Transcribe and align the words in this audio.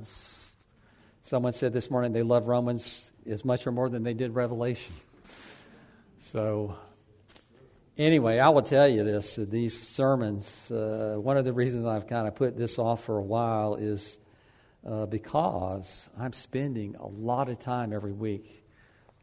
Romans. 0.00 0.38
Someone 1.20 1.52
said 1.52 1.74
this 1.74 1.90
morning 1.90 2.12
they 2.12 2.22
love 2.22 2.46
Romans 2.46 3.12
as 3.28 3.44
much 3.44 3.66
or 3.66 3.72
more 3.72 3.90
than 3.90 4.02
they 4.02 4.14
did 4.14 4.34
Revelation. 4.34 4.94
So, 6.16 6.78
anyway, 7.98 8.38
I 8.38 8.48
will 8.48 8.62
tell 8.62 8.88
you 8.88 9.04
this 9.04 9.36
these 9.36 9.78
sermons, 9.86 10.70
uh, 10.70 11.16
one 11.18 11.36
of 11.36 11.44
the 11.44 11.52
reasons 11.52 11.84
I've 11.84 12.06
kind 12.06 12.26
of 12.26 12.34
put 12.34 12.56
this 12.56 12.78
off 12.78 13.04
for 13.04 13.18
a 13.18 13.22
while 13.22 13.74
is 13.74 14.16
uh, 14.86 15.04
because 15.04 16.08
I'm 16.18 16.32
spending 16.32 16.96
a 16.96 17.06
lot 17.06 17.50
of 17.50 17.58
time 17.58 17.92
every 17.92 18.12
week, 18.12 18.64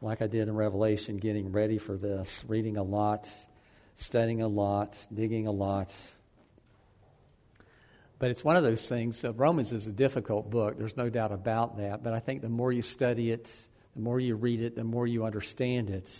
like 0.00 0.22
I 0.22 0.28
did 0.28 0.46
in 0.46 0.54
Revelation, 0.54 1.16
getting 1.16 1.50
ready 1.50 1.78
for 1.78 1.96
this, 1.96 2.44
reading 2.46 2.76
a 2.76 2.84
lot, 2.84 3.28
studying 3.96 4.42
a 4.42 4.48
lot, 4.48 4.96
digging 5.12 5.48
a 5.48 5.52
lot. 5.52 5.92
But 8.18 8.30
it's 8.30 8.44
one 8.44 8.56
of 8.56 8.64
those 8.64 8.88
things. 8.88 9.24
Uh, 9.24 9.32
Romans 9.32 9.72
is 9.72 9.86
a 9.86 9.92
difficult 9.92 10.50
book. 10.50 10.76
There's 10.76 10.96
no 10.96 11.08
doubt 11.08 11.32
about 11.32 11.78
that. 11.78 12.02
But 12.02 12.12
I 12.12 12.20
think 12.20 12.42
the 12.42 12.48
more 12.48 12.72
you 12.72 12.82
study 12.82 13.30
it, 13.30 13.44
the 13.94 14.02
more 14.02 14.18
you 14.18 14.34
read 14.34 14.60
it, 14.60 14.74
the 14.74 14.84
more 14.84 15.06
you 15.06 15.24
understand 15.24 15.90
it. 15.90 16.10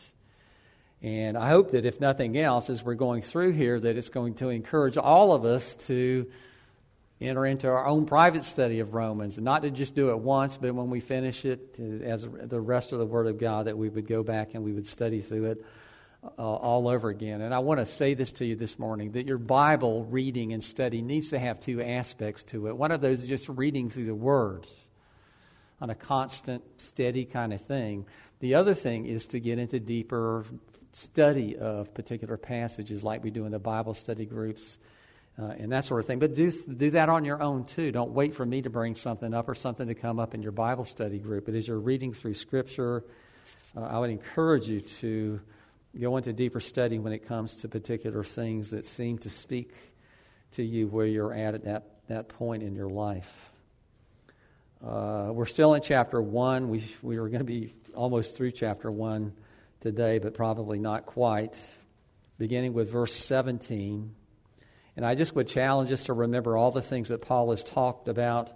And 1.03 1.37
I 1.37 1.49
hope 1.49 1.73
that 1.73 1.85
if 1.85 2.01
nothing 2.01 2.37
else, 2.37 2.71
as 2.71 2.83
we're 2.83 2.95
going 2.95 3.23
through 3.23 3.53
here, 3.53 3.79
that 3.79 3.97
it's 3.97 4.09
going 4.09 4.35
to 4.35 4.49
encourage 4.49 4.97
all 4.97 5.33
of 5.33 5.45
us 5.45 5.77
to 5.87 6.27
enter 7.21 7.47
into 7.47 7.69
our 7.69 7.87
own 7.87 8.07
private 8.07 8.45
study 8.45 8.79
of 8.79 8.95
Romans, 8.95 9.39
and 9.39 9.45
not 9.45 9.63
to 9.63 9.71
just 9.71 9.95
do 9.95 10.11
it 10.11 10.19
once, 10.19 10.57
but 10.57 10.73
when 10.73 10.89
we 10.89 11.01
finish 11.01 11.45
it, 11.45 11.79
as 11.81 12.23
the 12.23 12.61
rest 12.61 12.93
of 12.93 13.01
the 13.01 13.07
Word 13.07 13.27
of 13.27 13.39
God, 13.39 13.67
that 13.67 13.77
we 13.77 13.89
would 13.89 14.07
go 14.07 14.23
back 14.23 14.55
and 14.55 14.63
we 14.63 14.73
would 14.73 14.87
study 14.87 15.21
through 15.21 15.47
it 15.47 15.65
uh, 16.23 16.29
all 16.37 16.89
over 16.89 17.09
again. 17.09 17.41
And 17.41 17.55
I 17.55 17.61
want 17.61 17.81
to 17.81 17.87
say 17.87 18.15
this 18.15 18.33
to 18.33 18.45
you 18.45 18.57
this 18.57 18.79
morning 18.79 19.13
that 19.13 19.27
your 19.27 19.39
Bible 19.39 20.05
reading 20.05 20.53
and 20.53 20.63
study 20.63 21.01
needs 21.03 21.31
to 21.31 21.39
have 21.39 21.61
two 21.61 21.81
aspects 21.81 22.45
to 22.45 22.69
it. 22.69 22.77
One 22.77 22.91
of 22.91 23.01
those 23.01 23.23
is 23.23 23.29
just 23.29 23.49
reading 23.49 23.91
through 23.91 24.07
the 24.07 24.15
words 24.15 24.69
on 25.81 25.91
a 25.91 25.95
constant, 25.95 26.65
steady 26.79 27.25
kind 27.25 27.53
of 27.53 27.61
thing. 27.61 28.07
The 28.41 28.57
other 28.57 28.75
thing 28.75 29.07
is 29.07 29.27
to 29.27 29.41
get 29.41 29.59
into 29.59 29.79
deeper 29.79 30.45
study 30.93 31.57
of 31.57 31.95
particular 31.95 32.37
passages 32.37 33.05
like 33.05 33.23
we 33.23 33.31
do 33.31 33.45
in 33.45 33.53
the 33.53 33.59
Bible 33.59 33.95
study 33.95 34.27
groups. 34.27 34.79
Uh, 35.41 35.55
and 35.57 35.71
that 35.71 35.85
sort 35.85 36.01
of 36.01 36.07
thing. 36.07 36.19
But 36.19 36.35
do, 36.35 36.51
do 36.51 36.91
that 36.91 37.09
on 37.09 37.25
your 37.25 37.41
own 37.41 37.65
too. 37.65 37.93
Don't 37.93 38.11
wait 38.11 38.35
for 38.35 38.45
me 38.45 38.63
to 38.63 38.71
bring 38.71 38.97
something 38.97 39.33
up 39.33 39.49
or 39.49 39.55
something 39.55 39.87
to 39.87 39.95
come 39.95 40.19
up 40.19 40.35
in 40.35 40.43
your 40.43 40.51
Bible 40.51 40.85
study 40.85 41.21
group. 41.21 41.47
But 41.47 41.55
as 41.55 41.69
you're 41.69 41.79
reading 41.79 42.13
through 42.13 42.35
Scripture, 42.35 43.05
uh, 43.77 43.83
I 43.83 44.01
would 44.01 44.11
encourage 44.11 44.69
you 44.69 44.81
to 44.81 45.41
go 45.97 46.17
into 46.17 46.33
deeper 46.33 46.61
study 46.61 46.99
when 46.99 47.13
it 47.13 47.27
comes 47.27 47.57
to 47.57 47.69
particular 47.69 48.25
things 48.25 48.71
that 48.71 48.87
seem 48.87 49.19
to 49.19 49.31
speak 49.31 49.73
to 50.53 50.63
you 50.63 50.87
where 50.89 51.07
you're 51.07 51.33
at 51.33 51.55
at 51.55 51.65
that, 51.65 51.85
that 52.09 52.29
point 52.29 52.63
in 52.63 52.75
your 52.75 52.89
life. 52.89 53.51
Uh, 54.85 55.31
we're 55.33 55.47
still 55.47 55.75
in 55.75 55.83
chapter 55.83 56.21
1. 56.21 56.69
We, 56.69 56.85
we 57.03 57.17
are 57.17 57.29
going 57.29 57.41
to 57.41 57.45
be 57.45 57.75
almost 57.95 58.37
through 58.37 58.53
chapter 58.53 58.91
1 58.91 59.33
today, 59.81 60.19
but 60.19 60.35
probably 60.35 60.79
not 60.79 61.05
quite. 61.05 61.61
Beginning 62.39 62.73
with 62.73 62.91
verse 62.91 63.15
17. 63.15 64.15
And 64.97 65.07
I 65.07 65.15
just 65.15 65.35
would 65.35 65.49
challenge 65.49 65.91
us 65.91 66.05
to 66.05 66.13
remember 66.13 66.57
all 66.57 66.71
the 66.71 66.83
things 66.83 67.09
that 67.09 67.23
Paul 67.23 67.51
has 67.51 67.65
talked 67.65 68.09
about 68.09 68.53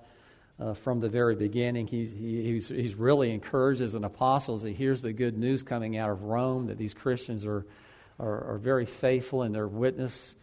uh, 0.58 0.74
from 0.74 1.00
the 1.00 1.08
very 1.08 1.34
beginning. 1.34 1.86
He, 1.86 2.06
he, 2.06 2.42
he's, 2.44 2.68
he's 2.68 2.94
really 2.94 3.32
encouraged 3.32 3.80
as 3.80 3.94
an 3.94 4.04
apostle 4.04 4.54
as 4.54 4.62
he 4.62 4.72
hears 4.72 5.02
the 5.02 5.12
good 5.12 5.36
news 5.36 5.62
coming 5.62 5.96
out 5.96 6.10
of 6.10 6.22
Rome 6.22 6.66
that 6.66 6.78
these 6.78 6.94
Christians 6.94 7.44
are, 7.44 7.66
are, 8.18 8.54
are 8.54 8.58
very 8.58 8.86
faithful 8.86 9.42
in 9.42 9.52
their 9.52 9.68
witness 9.68 10.34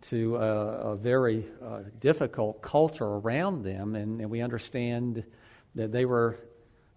to 0.00 0.36
a, 0.36 0.92
a 0.92 0.96
very 0.96 1.46
uh, 1.62 1.80
difficult 1.98 2.62
culture 2.62 3.04
around 3.04 3.64
them. 3.64 3.94
And, 3.94 4.20
and, 4.20 4.30
we 4.30 4.40
understand 4.40 5.24
that 5.74 5.90
they 5.90 6.04
were 6.04 6.38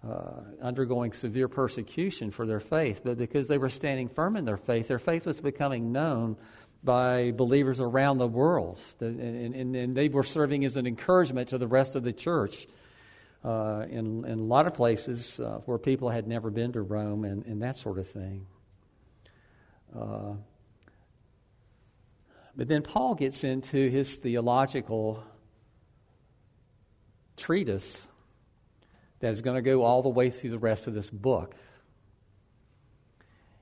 uh, 0.08 0.42
undergoing 0.62 1.12
severe 1.14 1.48
persecution 1.48 2.32
for 2.32 2.46
their 2.46 2.60
faith, 2.60 3.02
but 3.04 3.18
because 3.18 3.48
they 3.48 3.58
were 3.58 3.70
standing 3.70 4.08
firm 4.08 4.36
in 4.36 4.46
their 4.46 4.58
faith, 4.58 4.88
their 4.88 5.00
faith 5.00 5.26
was 5.26 5.40
becoming 5.42 5.92
known 5.92 6.38
by 6.84 7.32
believers 7.32 7.80
around 7.80 8.18
the 8.18 8.28
world. 8.28 8.80
And, 9.00 9.56
and, 9.56 9.76
and, 9.76 9.96
they 9.96 10.10
were 10.10 10.24
serving 10.24 10.66
as 10.66 10.78
an 10.78 10.88
encouragement 10.88 11.50
to 11.50 11.58
the 11.58 11.68
rest 11.68 11.96
of 11.96 12.04
the 12.04 12.14
church 12.14 12.68
uh, 13.44 13.86
in, 13.90 14.26
in 14.26 14.40
a 14.40 14.44
lot 14.44 14.66
of 14.66 14.74
places 14.74 15.40
uh, 15.40 15.60
where 15.66 15.78
people 15.78 16.10
had 16.10 16.28
never 16.28 16.50
been 16.50 16.74
to 16.74 16.82
Rome 16.82 17.24
and, 17.24 17.46
and 17.46 17.62
that 17.62 17.76
sort 17.76 18.00
of 18.00 18.08
thing. 18.08 18.48
Uh, 19.96 20.34
but 22.56 22.68
then 22.68 22.82
Paul 22.82 23.16
gets 23.16 23.44
into 23.44 23.90
his 23.90 24.16
theological 24.16 25.24
treatise 27.38 28.08
that 29.20 29.32
is 29.32 29.42
going 29.42 29.56
to 29.56 29.62
go 29.62 29.84
all 29.84 30.02
the 30.02 30.10
way 30.10 30.30
through 30.30 30.50
the 30.50 30.60
rest 30.60 30.88
of 30.88 30.94
this 30.94 31.10
book. 31.10 31.56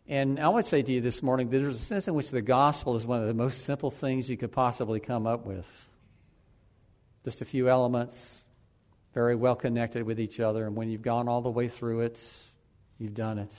And 0.09 0.39
I 0.39 0.49
would 0.49 0.65
say 0.65 0.81
to 0.81 0.91
you 0.91 1.01
this 1.01 1.21
morning 1.21 1.51
that 1.51 1.59
there's 1.59 1.79
a 1.79 1.83
sense 1.83 2.07
in 2.07 2.15
which 2.15 2.31
the 2.31 2.41
gospel 2.41 2.95
is 2.95 3.05
one 3.05 3.21
of 3.21 3.27
the 3.27 3.33
most 3.35 3.63
simple 3.63 3.91
things 3.91 4.27
you 4.27 4.37
could 4.37 4.51
possibly 4.51 4.99
come 4.99 5.27
up 5.27 5.45
with. 5.45 5.67
Just 7.23 7.41
a 7.41 7.45
few 7.45 7.69
elements, 7.69 8.43
very 9.13 9.35
well 9.35 9.55
connected 9.55 10.01
with 10.01 10.19
each 10.19 10.39
other. 10.39 10.65
And 10.65 10.75
when 10.75 10.89
you've 10.89 11.03
gone 11.03 11.27
all 11.27 11.41
the 11.41 11.51
way 11.51 11.67
through 11.67 12.01
it, 12.01 12.19
you've 12.97 13.13
done 13.13 13.37
it. 13.37 13.53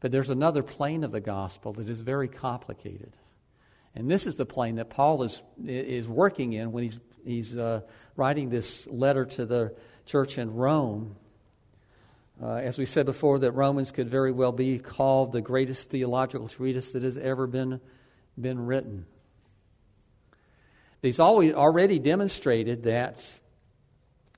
But 0.00 0.10
there's 0.10 0.28
another 0.28 0.64
plane 0.64 1.04
of 1.04 1.12
the 1.12 1.20
gospel 1.20 1.72
that 1.74 1.88
is 1.88 2.00
very 2.00 2.26
complicated. 2.26 3.16
And 3.94 4.10
this 4.10 4.26
is 4.26 4.34
the 4.34 4.46
plane 4.46 4.74
that 4.74 4.90
Paul 4.90 5.22
is, 5.22 5.40
is 5.64 6.08
working 6.08 6.52
in 6.52 6.72
when 6.72 6.82
he's, 6.82 6.98
he's 7.24 7.56
uh, 7.56 7.82
writing 8.16 8.50
this 8.50 8.88
letter 8.88 9.24
to 9.24 9.46
the 9.46 9.76
church 10.04 10.36
in 10.36 10.52
Rome. 10.52 11.14
Uh, 12.40 12.54
as 12.54 12.78
we 12.78 12.86
said 12.86 13.06
before, 13.06 13.38
that 13.40 13.52
Romans 13.52 13.90
could 13.90 14.08
very 14.08 14.32
well 14.32 14.52
be 14.52 14.78
called 14.78 15.32
the 15.32 15.40
greatest 15.40 15.90
theological 15.90 16.48
treatise 16.48 16.92
that 16.92 17.02
has 17.02 17.18
ever 17.18 17.46
been, 17.46 17.80
been 18.40 18.66
written. 18.66 19.06
He's 21.02 21.20
always, 21.20 21.52
already 21.52 21.98
demonstrated 21.98 22.84
that, 22.84 23.26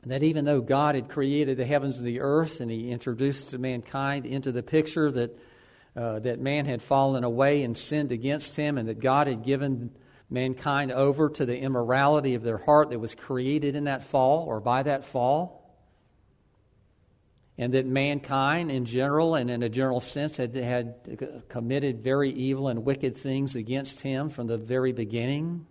that 0.06 0.22
even 0.22 0.44
though 0.44 0.60
God 0.60 0.94
had 0.94 1.08
created 1.08 1.56
the 1.56 1.66
heavens 1.66 1.98
and 1.98 2.06
the 2.06 2.20
earth 2.20 2.60
and 2.60 2.70
he 2.70 2.90
introduced 2.90 3.56
mankind 3.58 4.26
into 4.26 4.50
the 4.50 4.62
picture 4.62 5.10
that, 5.10 5.38
uh, 5.96 6.18
that 6.20 6.40
man 6.40 6.64
had 6.64 6.82
fallen 6.82 7.22
away 7.22 7.62
and 7.62 7.76
sinned 7.76 8.12
against 8.12 8.56
him, 8.56 8.76
and 8.78 8.88
that 8.88 8.98
God 8.98 9.26
had 9.26 9.44
given 9.44 9.90
mankind 10.30 10.90
over 10.90 11.28
to 11.30 11.46
the 11.46 11.58
immorality 11.58 12.34
of 12.34 12.42
their 12.42 12.58
heart 12.58 12.90
that 12.90 12.98
was 12.98 13.14
created 13.14 13.76
in 13.76 13.84
that 13.84 14.02
fall 14.02 14.44
or 14.46 14.60
by 14.60 14.82
that 14.82 15.04
fall 15.04 15.63
and 17.56 17.74
that 17.74 17.86
mankind 17.86 18.70
in 18.70 18.84
general 18.84 19.34
and 19.36 19.48
in 19.50 19.62
a 19.62 19.68
general 19.68 20.00
sense 20.00 20.36
had, 20.36 20.54
had 20.54 21.44
committed 21.48 22.02
very 22.02 22.30
evil 22.30 22.68
and 22.68 22.84
wicked 22.84 23.16
things 23.16 23.54
against 23.54 24.00
him 24.00 24.28
from 24.28 24.48
the 24.48 24.56
very 24.56 24.92
beginning. 24.92 25.66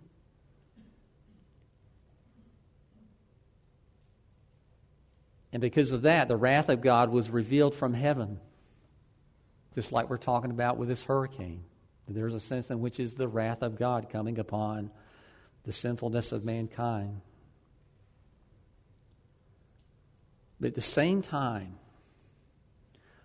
And 5.52 5.60
because 5.60 5.92
of 5.92 6.02
that, 6.02 6.28
the 6.28 6.36
wrath 6.36 6.68
of 6.68 6.80
God 6.80 7.10
was 7.10 7.30
revealed 7.30 7.74
from 7.74 7.94
heaven, 7.94 8.40
just 9.74 9.92
like 9.92 10.08
we're 10.08 10.16
talking 10.16 10.50
about 10.50 10.78
with 10.78 10.88
this 10.88 11.04
hurricane. 11.04 11.64
There's 12.08 12.34
a 12.34 12.40
sense 12.40 12.70
in 12.70 12.80
which 12.80 12.98
is 12.98 13.14
the 13.14 13.28
wrath 13.28 13.62
of 13.62 13.78
God 13.78 14.10
coming 14.10 14.38
upon 14.38 14.90
the 15.64 15.72
sinfulness 15.72 16.32
of 16.32 16.44
mankind. 16.44 17.20
But 20.64 20.68
at 20.68 20.76
the 20.76 20.80
same 20.80 21.20
time, 21.20 21.74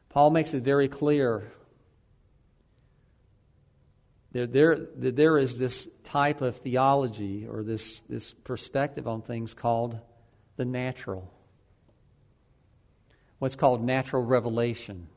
Paul 0.09 0.29
makes 0.29 0.53
it 0.53 0.61
very 0.61 0.89
clear 0.89 1.49
that 4.33 4.51
there, 4.51 4.75
that 4.75 5.15
there 5.15 5.37
is 5.37 5.57
this 5.57 5.87
type 6.03 6.41
of 6.41 6.57
theology 6.57 7.47
or 7.47 7.63
this, 7.63 8.01
this 8.09 8.33
perspective 8.33 9.07
on 9.07 9.21
things 9.21 9.53
called 9.53 10.01
the 10.57 10.65
natural. 10.65 11.33
What's 13.37 13.55
called 13.55 13.85
natural 13.85 14.21
revelation 14.21 15.07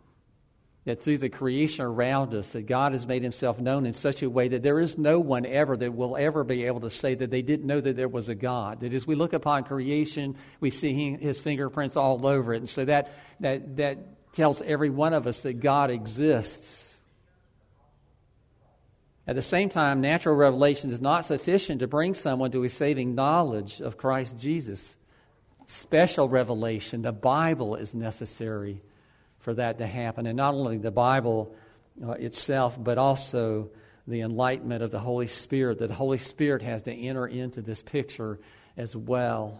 that 0.84 1.00
through 1.00 1.18
the 1.18 1.28
creation 1.28 1.84
around 1.84 2.34
us 2.34 2.50
that 2.50 2.62
god 2.62 2.92
has 2.92 3.06
made 3.06 3.22
himself 3.22 3.60
known 3.60 3.86
in 3.86 3.92
such 3.92 4.22
a 4.22 4.30
way 4.30 4.48
that 4.48 4.62
there 4.62 4.80
is 4.80 4.98
no 4.98 5.20
one 5.20 5.46
ever 5.46 5.76
that 5.76 5.94
will 5.94 6.16
ever 6.16 6.42
be 6.42 6.64
able 6.64 6.80
to 6.80 6.90
say 6.90 7.14
that 7.14 7.30
they 7.30 7.42
didn't 7.42 7.66
know 7.66 7.80
that 7.80 7.96
there 7.96 8.08
was 8.08 8.28
a 8.28 8.34
god. 8.34 8.80
That 8.80 8.92
as 8.92 9.06
we 9.06 9.14
look 9.14 9.32
upon 9.32 9.64
creation 9.64 10.36
we 10.60 10.70
see 10.70 11.16
his 11.16 11.40
fingerprints 11.40 11.96
all 11.96 12.26
over 12.26 12.54
it. 12.54 12.58
And 12.58 12.68
so 12.68 12.84
that 12.84 13.12
that 13.40 13.76
that 13.76 14.32
tells 14.32 14.62
every 14.62 14.90
one 14.90 15.12
of 15.12 15.26
us 15.26 15.40
that 15.40 15.60
god 15.60 15.90
exists. 15.90 16.96
At 19.26 19.36
the 19.36 19.42
same 19.42 19.68
time 19.68 20.00
natural 20.00 20.34
revelation 20.34 20.90
is 20.90 21.00
not 21.00 21.24
sufficient 21.24 21.80
to 21.80 21.86
bring 21.86 22.14
someone 22.14 22.50
to 22.50 22.64
a 22.64 22.68
saving 22.68 23.14
knowledge 23.14 23.80
of 23.80 23.96
christ 23.96 24.38
jesus. 24.38 24.96
Special 25.66 26.28
revelation 26.28 27.02
the 27.02 27.12
bible 27.12 27.76
is 27.76 27.94
necessary 27.94 28.82
for 29.42 29.54
that 29.54 29.78
to 29.78 29.86
happen. 29.86 30.26
And 30.26 30.36
not 30.36 30.54
only 30.54 30.78
the 30.78 30.90
Bible 30.90 31.54
uh, 32.02 32.12
itself, 32.12 32.82
but 32.82 32.96
also 32.96 33.70
the 34.06 34.22
enlightenment 34.22 34.82
of 34.82 34.90
the 34.90 35.00
Holy 35.00 35.26
Spirit, 35.26 35.78
that 35.78 35.88
the 35.88 35.94
Holy 35.94 36.18
Spirit 36.18 36.62
has 36.62 36.82
to 36.82 36.92
enter 36.92 37.26
into 37.26 37.60
this 37.60 37.82
picture 37.82 38.38
as 38.76 38.96
well. 38.96 39.58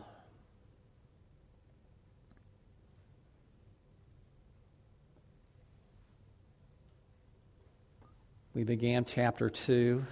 We 8.55 8.65
began 8.65 9.05
chapter 9.05 9.51
2. 9.51 10.05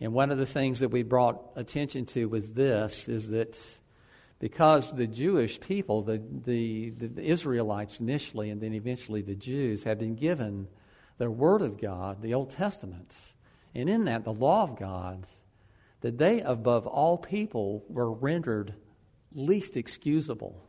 And 0.00 0.12
one 0.12 0.30
of 0.30 0.38
the 0.38 0.46
things 0.46 0.80
that 0.80 0.88
we 0.88 1.02
brought 1.02 1.52
attention 1.56 2.06
to 2.06 2.28
was 2.28 2.52
this 2.52 3.08
is 3.08 3.30
that 3.30 3.58
because 4.44 4.94
the 4.94 5.06
Jewish 5.06 5.58
people, 5.58 6.02
the, 6.02 6.20
the, 6.44 6.90
the 6.90 7.22
Israelites 7.22 7.98
initially, 7.98 8.50
and 8.50 8.60
then 8.60 8.74
eventually 8.74 9.22
the 9.22 9.34
Jews, 9.34 9.84
had 9.84 9.98
been 9.98 10.16
given 10.16 10.68
the 11.16 11.30
Word 11.30 11.62
of 11.62 11.80
God, 11.80 12.20
the 12.20 12.34
Old 12.34 12.50
Testament, 12.50 13.14
and 13.74 13.88
in 13.88 14.04
that, 14.04 14.22
the 14.22 14.34
law 14.34 14.64
of 14.64 14.78
God, 14.78 15.26
that 16.02 16.18
they, 16.18 16.42
above 16.42 16.86
all 16.86 17.16
people, 17.16 17.86
were 17.88 18.12
rendered 18.12 18.74
least 19.32 19.78
excusable 19.78 20.62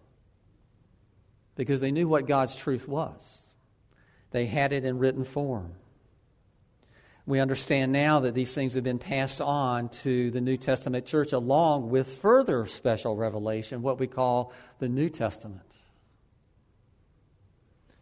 because 1.57 1.81
they 1.81 1.91
knew 1.91 2.07
what 2.07 2.29
God's 2.29 2.55
truth 2.55 2.87
was. 2.87 3.45
They 4.31 4.45
had 4.45 4.71
it 4.71 4.85
in 4.85 4.99
written 4.99 5.25
form. 5.25 5.73
We 7.27 7.39
understand 7.39 7.91
now 7.91 8.19
that 8.19 8.35
these 8.35 8.53
things 8.53 8.75
have 8.75 8.83
been 8.83 8.99
passed 8.99 9.41
on 9.41 9.89
to 9.89 10.29
the 10.29 10.41
New 10.41 10.57
Testament 10.57 11.07
church 11.07 11.33
along 11.33 11.89
with 11.89 12.17
further 12.17 12.67
special 12.67 13.15
revelation, 13.15 13.81
what 13.81 13.99
we 13.99 14.05
call 14.05 14.53
the 14.77 14.87
New 14.87 15.09
Testament. 15.09 15.61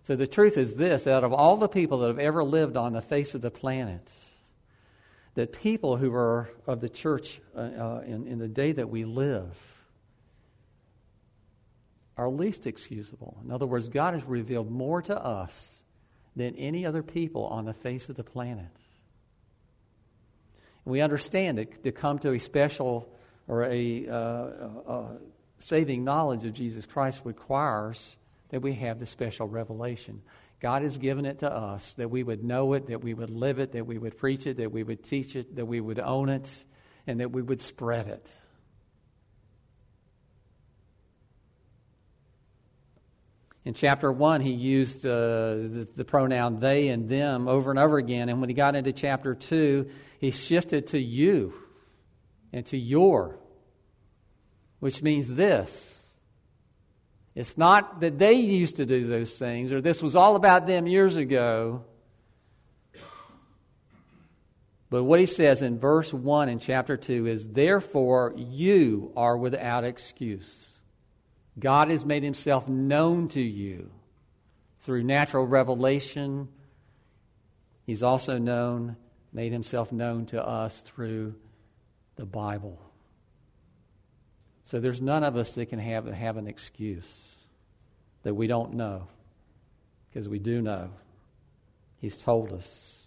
So 0.01 0.17
the 0.17 0.27
truth 0.27 0.57
is 0.57 0.75
this 0.75 1.07
out 1.07 1.23
of 1.23 1.31
all 1.31 1.55
the 1.55 1.69
people 1.69 1.99
that 1.99 2.07
have 2.07 2.19
ever 2.19 2.43
lived 2.43 2.75
on 2.75 2.91
the 2.91 3.01
face 3.01 3.33
of 3.33 3.41
the 3.41 3.51
planet, 3.51 4.11
that 5.35 5.53
people 5.53 5.95
who 5.95 6.13
are 6.13 6.49
of 6.67 6.81
the 6.81 6.89
church 6.89 7.39
uh, 7.55 7.59
uh, 7.59 8.03
in, 8.05 8.27
in 8.27 8.39
the 8.39 8.49
day 8.49 8.73
that 8.73 8.89
we 8.89 9.05
live 9.05 9.57
are 12.17 12.29
least 12.29 12.67
excusable. 12.67 13.37
In 13.45 13.51
other 13.51 13.65
words, 13.65 13.87
God 13.87 14.13
has 14.13 14.23
revealed 14.25 14.69
more 14.69 15.01
to 15.03 15.17
us 15.17 15.81
than 16.35 16.55
any 16.57 16.85
other 16.85 17.01
people 17.01 17.45
on 17.45 17.63
the 17.63 17.73
face 17.73 18.09
of 18.09 18.17
the 18.17 18.23
planet. 18.23 18.67
We 20.85 21.01
understand 21.01 21.57
that 21.57 21.83
to 21.83 21.91
come 21.91 22.19
to 22.19 22.33
a 22.33 22.39
special 22.39 23.09
or 23.47 23.63
a, 23.63 24.07
uh, 24.07 24.13
uh, 24.13 25.07
saving 25.59 26.03
knowledge 26.03 26.45
of 26.45 26.53
Jesus 26.53 26.85
Christ 26.85 27.21
requires 27.23 28.17
that 28.49 28.61
we 28.61 28.73
have 28.73 28.99
the 28.99 29.05
special 29.05 29.47
revelation. 29.47 30.21
God 30.59 30.83
has 30.83 30.97
given 30.97 31.25
it 31.25 31.39
to 31.39 31.51
us 31.51 31.93
that 31.95 32.09
we 32.09 32.23
would 32.23 32.43
know 32.43 32.73
it, 32.73 32.87
that 32.87 33.03
we 33.03 33.13
would 33.13 33.29
live 33.29 33.59
it, 33.59 33.73
that 33.73 33.85
we 33.85 33.97
would 33.97 34.17
preach 34.17 34.47
it, 34.47 34.57
that 34.57 34.71
we 34.71 34.83
would 34.83 35.03
teach 35.03 35.35
it, 35.35 35.55
that 35.55 35.65
we 35.65 35.81
would 35.81 35.99
own 35.99 36.29
it, 36.29 36.65
and 37.05 37.19
that 37.19 37.31
we 37.31 37.41
would 37.41 37.59
spread 37.59 38.07
it. 38.07 38.31
In 43.65 43.73
chapter 43.73 44.11
1, 44.11 44.41
he 44.41 44.51
used 44.51 45.05
uh, 45.05 45.09
the, 45.09 45.87
the, 45.95 46.03
pronoun 46.03 46.59
they 46.59 46.89
and 46.89 47.07
them 47.07 47.47
over 47.47 47.69
and 47.69 47.79
over 47.79 47.97
again. 47.97 48.27
And 48.27 48.41
when 48.41 48.49
he 48.49 48.53
got 48.53 48.75
into 48.75 48.91
chapter 48.91 49.35
2, 49.35 49.89
he 50.19 50.31
shifted 50.31 50.87
to 50.87 50.99
you 50.99 51.53
and 52.51 52.65
to 52.67 52.77
your, 52.77 53.39
which 54.79 55.01
means 55.01 55.29
this. 55.29 56.01
It's 57.35 57.57
not 57.57 58.01
that 58.01 58.19
they 58.19 58.33
used 58.33 58.75
to 58.77 58.85
do 58.85 59.07
those 59.07 59.37
things 59.37 59.71
or 59.71 59.81
this 59.81 60.03
was 60.03 60.15
all 60.15 60.35
about 60.35 60.67
them 60.67 60.85
years 60.85 61.15
ago. 61.15 61.85
But 64.89 65.05
what 65.05 65.19
he 65.19 65.25
says 65.25 65.63
in 65.63 65.79
verse 65.79 66.13
1 66.13 66.49
in 66.49 66.59
chapter 66.59 66.97
2 66.97 67.25
is, 67.25 67.47
Therefore 67.47 68.35
you 68.37 69.11
are 69.15 69.35
without 69.35 69.85
excuse. 69.85 70.72
God 71.59 71.89
has 71.89 72.05
made 72.05 72.23
himself 72.23 72.67
known 72.67 73.27
to 73.29 73.41
you 73.41 73.91
through 74.79 75.03
natural 75.03 75.45
revelation. 75.45 76.49
He's 77.85 78.03
also 78.03 78.37
known, 78.37 78.97
made 79.31 79.51
himself 79.51 79.91
known 79.91 80.25
to 80.27 80.45
us 80.45 80.79
through 80.81 81.35
the 82.15 82.25
Bible. 82.25 82.79
So 84.63 84.79
there's 84.79 85.01
none 85.01 85.23
of 85.23 85.35
us 85.35 85.51
that 85.53 85.67
can 85.67 85.79
have, 85.79 86.05
have 86.07 86.37
an 86.37 86.47
excuse 86.47 87.37
that 88.23 88.33
we 88.33 88.47
don't 88.47 88.73
know, 88.73 89.07
because 90.09 90.27
we 90.27 90.39
do 90.39 90.61
know. 90.61 90.89
He's 91.97 92.17
told 92.17 92.51
us. 92.51 92.97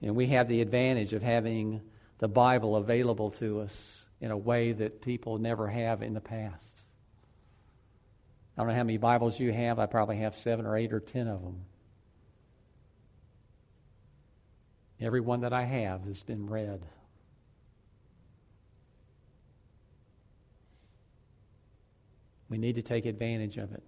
And 0.00 0.14
we 0.14 0.26
have 0.28 0.48
the 0.48 0.60
advantage 0.60 1.12
of 1.12 1.22
having 1.22 1.80
the 2.18 2.28
Bible 2.28 2.76
available 2.76 3.30
to 3.30 3.60
us 3.60 4.04
in 4.20 4.30
a 4.30 4.36
way 4.36 4.72
that 4.72 5.02
people 5.02 5.38
never 5.38 5.68
have 5.68 6.02
in 6.02 6.14
the 6.14 6.20
past. 6.20 6.71
I 8.56 8.60
don't 8.60 8.68
know 8.68 8.74
how 8.74 8.84
many 8.84 8.98
Bibles 8.98 9.40
you 9.40 9.52
have. 9.52 9.78
I 9.78 9.86
probably 9.86 10.18
have 10.18 10.34
seven 10.34 10.66
or 10.66 10.76
eight 10.76 10.92
or 10.92 11.00
ten 11.00 11.26
of 11.26 11.42
them. 11.42 11.64
Every 15.00 15.20
one 15.20 15.40
that 15.40 15.52
I 15.52 15.64
have 15.64 16.04
has 16.04 16.22
been 16.22 16.48
read. 16.48 16.80
We 22.48 22.58
need 22.58 22.74
to 22.74 22.82
take 22.82 23.06
advantage 23.06 23.56
of 23.56 23.72
it. 23.72 23.82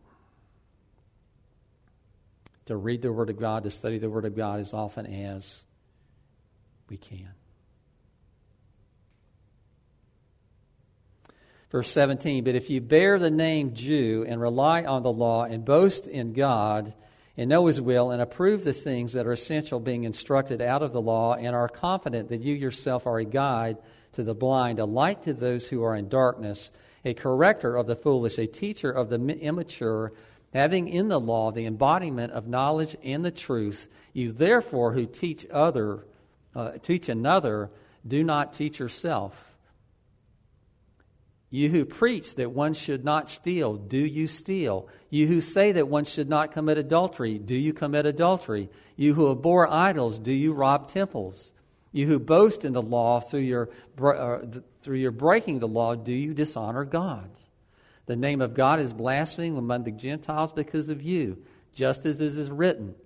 To 2.66 2.76
read 2.76 3.02
the 3.02 3.12
Word 3.12 3.28
of 3.28 3.38
God, 3.38 3.64
to 3.64 3.70
study 3.70 3.98
the 3.98 4.08
Word 4.08 4.24
of 4.24 4.34
God 4.34 4.58
as 4.58 4.72
often 4.72 5.06
as 5.06 5.66
we 6.88 6.96
can. 6.96 7.28
Verse 11.74 11.90
17, 11.90 12.44
but 12.44 12.54
if 12.54 12.70
you 12.70 12.80
bear 12.80 13.18
the 13.18 13.32
name 13.32 13.74
Jew 13.74 14.24
and 14.28 14.40
rely 14.40 14.84
on 14.84 15.02
the 15.02 15.10
law 15.10 15.42
and 15.42 15.64
boast 15.64 16.06
in 16.06 16.32
God 16.32 16.94
and 17.36 17.50
know 17.50 17.66
his 17.66 17.80
will 17.80 18.12
and 18.12 18.22
approve 18.22 18.62
the 18.62 18.72
things 18.72 19.14
that 19.14 19.26
are 19.26 19.32
essential 19.32 19.80
being 19.80 20.04
instructed 20.04 20.62
out 20.62 20.84
of 20.84 20.92
the 20.92 21.00
law 21.00 21.34
and 21.34 21.48
are 21.48 21.68
confident 21.68 22.28
that 22.28 22.42
you 22.42 22.54
yourself 22.54 23.08
are 23.08 23.18
a 23.18 23.24
guide 23.24 23.78
to 24.12 24.22
the 24.22 24.36
blind, 24.36 24.78
a 24.78 24.84
light 24.84 25.22
to 25.22 25.32
those 25.32 25.66
who 25.66 25.82
are 25.82 25.96
in 25.96 26.08
darkness, 26.08 26.70
a 27.04 27.12
corrector 27.12 27.74
of 27.74 27.88
the 27.88 27.96
foolish, 27.96 28.38
a 28.38 28.46
teacher 28.46 28.92
of 28.92 29.08
the 29.10 29.16
immature, 29.40 30.12
having 30.52 30.86
in 30.86 31.08
the 31.08 31.18
law 31.18 31.50
the 31.50 31.66
embodiment 31.66 32.32
of 32.34 32.46
knowledge 32.46 32.96
and 33.02 33.24
the 33.24 33.32
truth, 33.32 33.88
you 34.12 34.30
therefore 34.30 34.92
who 34.92 35.06
teach 35.06 35.44
other 35.50 36.06
uh, 36.54 36.70
teach 36.80 37.08
another, 37.08 37.68
do 38.06 38.22
not 38.22 38.52
teach 38.52 38.78
yourself. 38.78 39.53
You 41.54 41.70
who 41.70 41.84
preach 41.84 42.34
that 42.34 42.50
one 42.50 42.74
should 42.74 43.04
not 43.04 43.30
steal, 43.30 43.76
do 43.76 44.04
you 44.04 44.26
steal? 44.26 44.88
You 45.08 45.28
who 45.28 45.40
say 45.40 45.70
that 45.70 45.86
one 45.86 46.04
should 46.04 46.28
not 46.28 46.50
commit 46.50 46.78
adultery, 46.78 47.38
do 47.38 47.54
you 47.54 47.72
commit 47.72 48.06
adultery? 48.06 48.70
You 48.96 49.14
who 49.14 49.30
abhor 49.30 49.70
idols, 49.70 50.18
do 50.18 50.32
you 50.32 50.52
rob 50.52 50.88
temples? 50.88 51.52
You 51.92 52.08
who 52.08 52.18
boast 52.18 52.64
in 52.64 52.72
the 52.72 52.82
law 52.82 53.20
through 53.20 53.42
your, 53.42 53.70
uh, 54.02 54.38
through 54.82 54.96
your 54.96 55.12
breaking 55.12 55.60
the 55.60 55.68
law, 55.68 55.94
do 55.94 56.10
you 56.10 56.34
dishonor 56.34 56.84
God? 56.84 57.30
The 58.06 58.16
name 58.16 58.40
of 58.40 58.54
God 58.54 58.80
is 58.80 58.92
blasphemed 58.92 59.56
among 59.56 59.84
the 59.84 59.92
Gentiles 59.92 60.50
because 60.50 60.88
of 60.88 61.02
you, 61.02 61.38
just 61.72 62.04
as 62.04 62.20
it 62.20 62.36
is 62.36 62.50
written. 62.50 62.96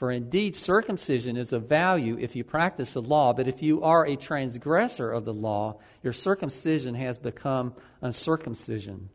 For 0.00 0.10
indeed, 0.10 0.56
circumcision 0.56 1.36
is 1.36 1.52
of 1.52 1.68
value 1.68 2.16
if 2.18 2.34
you 2.34 2.42
practice 2.42 2.94
the 2.94 3.02
law, 3.02 3.34
but 3.34 3.48
if 3.48 3.62
you 3.62 3.82
are 3.82 4.06
a 4.06 4.16
transgressor 4.16 5.12
of 5.12 5.26
the 5.26 5.34
law, 5.34 5.76
your 6.02 6.14
circumcision 6.14 6.94
has 6.94 7.18
become 7.18 7.74
uncircumcision. 8.00 9.10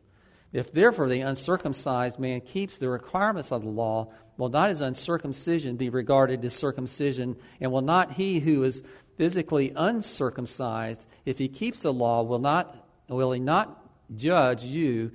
If 0.52 0.70
therefore 0.70 1.08
the 1.08 1.22
uncircumcised 1.22 2.20
man 2.20 2.40
keeps 2.40 2.78
the 2.78 2.88
requirements 2.88 3.50
of 3.50 3.64
the 3.64 3.68
law, 3.68 4.12
will 4.36 4.48
not 4.48 4.68
his 4.68 4.80
uncircumcision 4.80 5.74
be 5.74 5.90
regarded 5.90 6.44
as 6.44 6.54
circumcision, 6.54 7.34
and 7.60 7.72
will 7.72 7.80
not 7.82 8.12
he 8.12 8.38
who 8.38 8.62
is 8.62 8.84
physically 9.16 9.72
uncircumcised, 9.74 11.04
if 11.24 11.36
he 11.38 11.48
keeps 11.48 11.80
the 11.80 11.92
law, 11.92 12.22
will 12.22 12.38
not 12.38 12.86
will 13.08 13.32
he 13.32 13.40
not 13.40 13.76
judge 14.14 14.62
you 14.62 15.10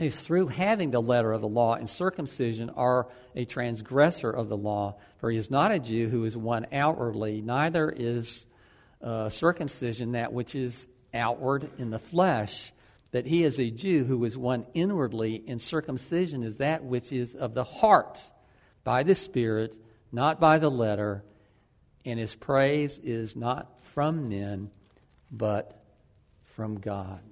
who 0.00 0.10
through 0.10 0.46
having 0.46 0.90
the 0.90 1.00
letter 1.00 1.30
of 1.30 1.42
the 1.42 1.48
law 1.48 1.74
and 1.74 1.88
circumcision 1.88 2.70
are 2.70 3.06
a 3.36 3.44
transgressor 3.44 4.30
of 4.30 4.48
the 4.48 4.56
law. 4.56 4.96
For 5.18 5.30
he 5.30 5.36
is 5.36 5.50
not 5.50 5.72
a 5.72 5.78
Jew 5.78 6.08
who 6.08 6.24
is 6.24 6.36
one 6.36 6.66
outwardly, 6.72 7.42
neither 7.42 7.90
is 7.90 8.46
uh, 9.02 9.28
circumcision 9.28 10.12
that 10.12 10.32
which 10.32 10.54
is 10.54 10.88
outward 11.12 11.70
in 11.76 11.90
the 11.90 11.98
flesh, 11.98 12.72
but 13.12 13.26
he 13.26 13.44
is 13.44 13.60
a 13.60 13.70
Jew 13.70 14.04
who 14.04 14.24
is 14.24 14.38
one 14.38 14.64
inwardly, 14.72 15.44
and 15.46 15.60
circumcision 15.60 16.42
is 16.42 16.56
that 16.56 16.82
which 16.82 17.12
is 17.12 17.34
of 17.34 17.52
the 17.52 17.64
heart, 17.64 18.18
by 18.84 19.02
the 19.02 19.14
Spirit, 19.14 19.76
not 20.10 20.40
by 20.40 20.58
the 20.58 20.70
letter, 20.70 21.22
and 22.06 22.18
his 22.18 22.34
praise 22.34 22.98
is 23.02 23.36
not 23.36 23.82
from 23.82 24.30
men, 24.30 24.70
but 25.30 25.84
from 26.56 26.80
God. 26.80 27.29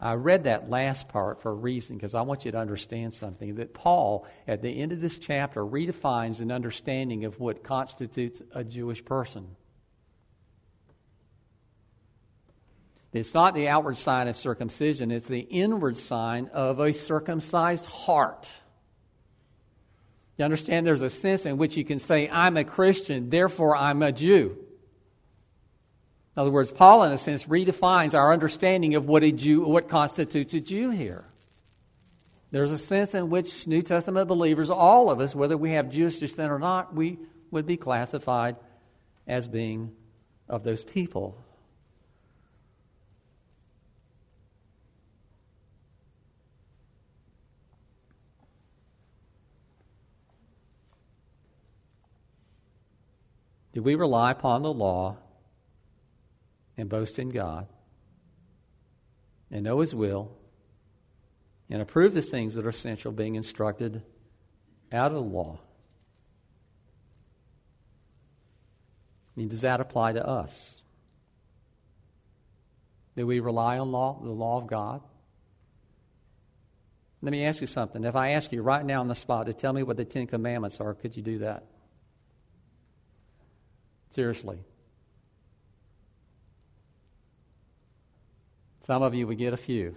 I 0.00 0.14
read 0.14 0.44
that 0.44 0.70
last 0.70 1.08
part 1.08 1.42
for 1.42 1.50
a 1.50 1.54
reason 1.54 1.96
because 1.96 2.14
I 2.14 2.22
want 2.22 2.44
you 2.44 2.52
to 2.52 2.58
understand 2.58 3.14
something. 3.14 3.56
That 3.56 3.74
Paul, 3.74 4.26
at 4.46 4.62
the 4.62 4.80
end 4.80 4.92
of 4.92 5.00
this 5.00 5.18
chapter, 5.18 5.64
redefines 5.64 6.40
an 6.40 6.52
understanding 6.52 7.24
of 7.24 7.40
what 7.40 7.64
constitutes 7.64 8.40
a 8.54 8.62
Jewish 8.62 9.04
person. 9.04 9.56
It's 13.12 13.34
not 13.34 13.54
the 13.54 13.68
outward 13.68 13.96
sign 13.96 14.28
of 14.28 14.36
circumcision, 14.36 15.10
it's 15.10 15.26
the 15.26 15.40
inward 15.40 15.96
sign 15.96 16.50
of 16.52 16.78
a 16.78 16.92
circumcised 16.92 17.86
heart. 17.86 18.48
You 20.36 20.44
understand 20.44 20.86
there's 20.86 21.02
a 21.02 21.10
sense 21.10 21.44
in 21.46 21.56
which 21.56 21.76
you 21.76 21.84
can 21.84 21.98
say, 21.98 22.28
I'm 22.30 22.56
a 22.56 22.64
Christian, 22.64 23.30
therefore 23.30 23.74
I'm 23.74 24.02
a 24.02 24.12
Jew. 24.12 24.56
In 26.38 26.42
other 26.42 26.52
words, 26.52 26.70
Paul, 26.70 27.02
in 27.02 27.10
a 27.10 27.18
sense, 27.18 27.46
redefines 27.46 28.14
our 28.14 28.32
understanding 28.32 28.94
of 28.94 29.08
what 29.08 29.24
a 29.24 29.32
Jew, 29.32 29.62
what 29.62 29.88
constitutes 29.88 30.54
a 30.54 30.60
Jew 30.60 30.90
here. 30.90 31.24
There's 32.52 32.70
a 32.70 32.78
sense 32.78 33.12
in 33.16 33.28
which 33.28 33.66
New 33.66 33.82
Testament 33.82 34.28
believers, 34.28 34.70
all 34.70 35.10
of 35.10 35.18
us, 35.18 35.34
whether 35.34 35.56
we 35.56 35.72
have 35.72 35.90
Jewish 35.90 36.18
descent 36.18 36.52
or 36.52 36.60
not, 36.60 36.94
we 36.94 37.18
would 37.50 37.66
be 37.66 37.76
classified 37.76 38.54
as 39.26 39.48
being 39.48 39.90
of 40.48 40.62
those 40.62 40.84
people. 40.84 41.36
Do 53.72 53.82
we 53.82 53.96
rely 53.96 54.30
upon 54.30 54.62
the 54.62 54.72
law 54.72 55.16
and 56.78 56.88
boast 56.88 57.18
in 57.18 57.28
God 57.28 57.66
and 59.50 59.64
know 59.64 59.80
His 59.80 59.94
will 59.94 60.32
and 61.68 61.82
approve 61.82 62.14
the 62.14 62.22
things 62.22 62.54
that 62.54 62.64
are 62.64 62.70
essential, 62.70 63.12
being 63.12 63.34
instructed 63.34 64.02
out 64.90 65.08
of 65.08 65.14
the 65.14 65.20
law? 65.20 65.58
I 69.36 69.40
mean, 69.40 69.48
does 69.48 69.60
that 69.60 69.80
apply 69.80 70.12
to 70.12 70.26
us? 70.26 70.76
Do 73.16 73.26
we 73.26 73.40
rely 73.40 73.78
on 73.78 73.92
law, 73.92 74.18
the 74.22 74.30
law 74.30 74.58
of 74.58 74.68
God? 74.68 75.02
Let 77.20 77.32
me 77.32 77.44
ask 77.44 77.60
you 77.60 77.66
something. 77.66 78.04
If 78.04 78.14
I 78.14 78.30
ask 78.30 78.52
you 78.52 78.62
right 78.62 78.84
now 78.84 79.00
on 79.00 79.08
the 79.08 79.14
spot 79.14 79.46
to 79.46 79.52
tell 79.52 79.72
me 79.72 79.82
what 79.82 79.96
the 79.96 80.04
Ten 80.04 80.28
Commandments 80.28 80.80
are, 80.80 80.94
could 80.94 81.16
you 81.16 81.22
do 81.22 81.38
that? 81.38 81.64
Seriously. 84.10 84.58
Some 88.88 89.02
of 89.02 89.14
you 89.14 89.26
would 89.26 89.36
get 89.36 89.52
a 89.52 89.58
few. 89.58 89.96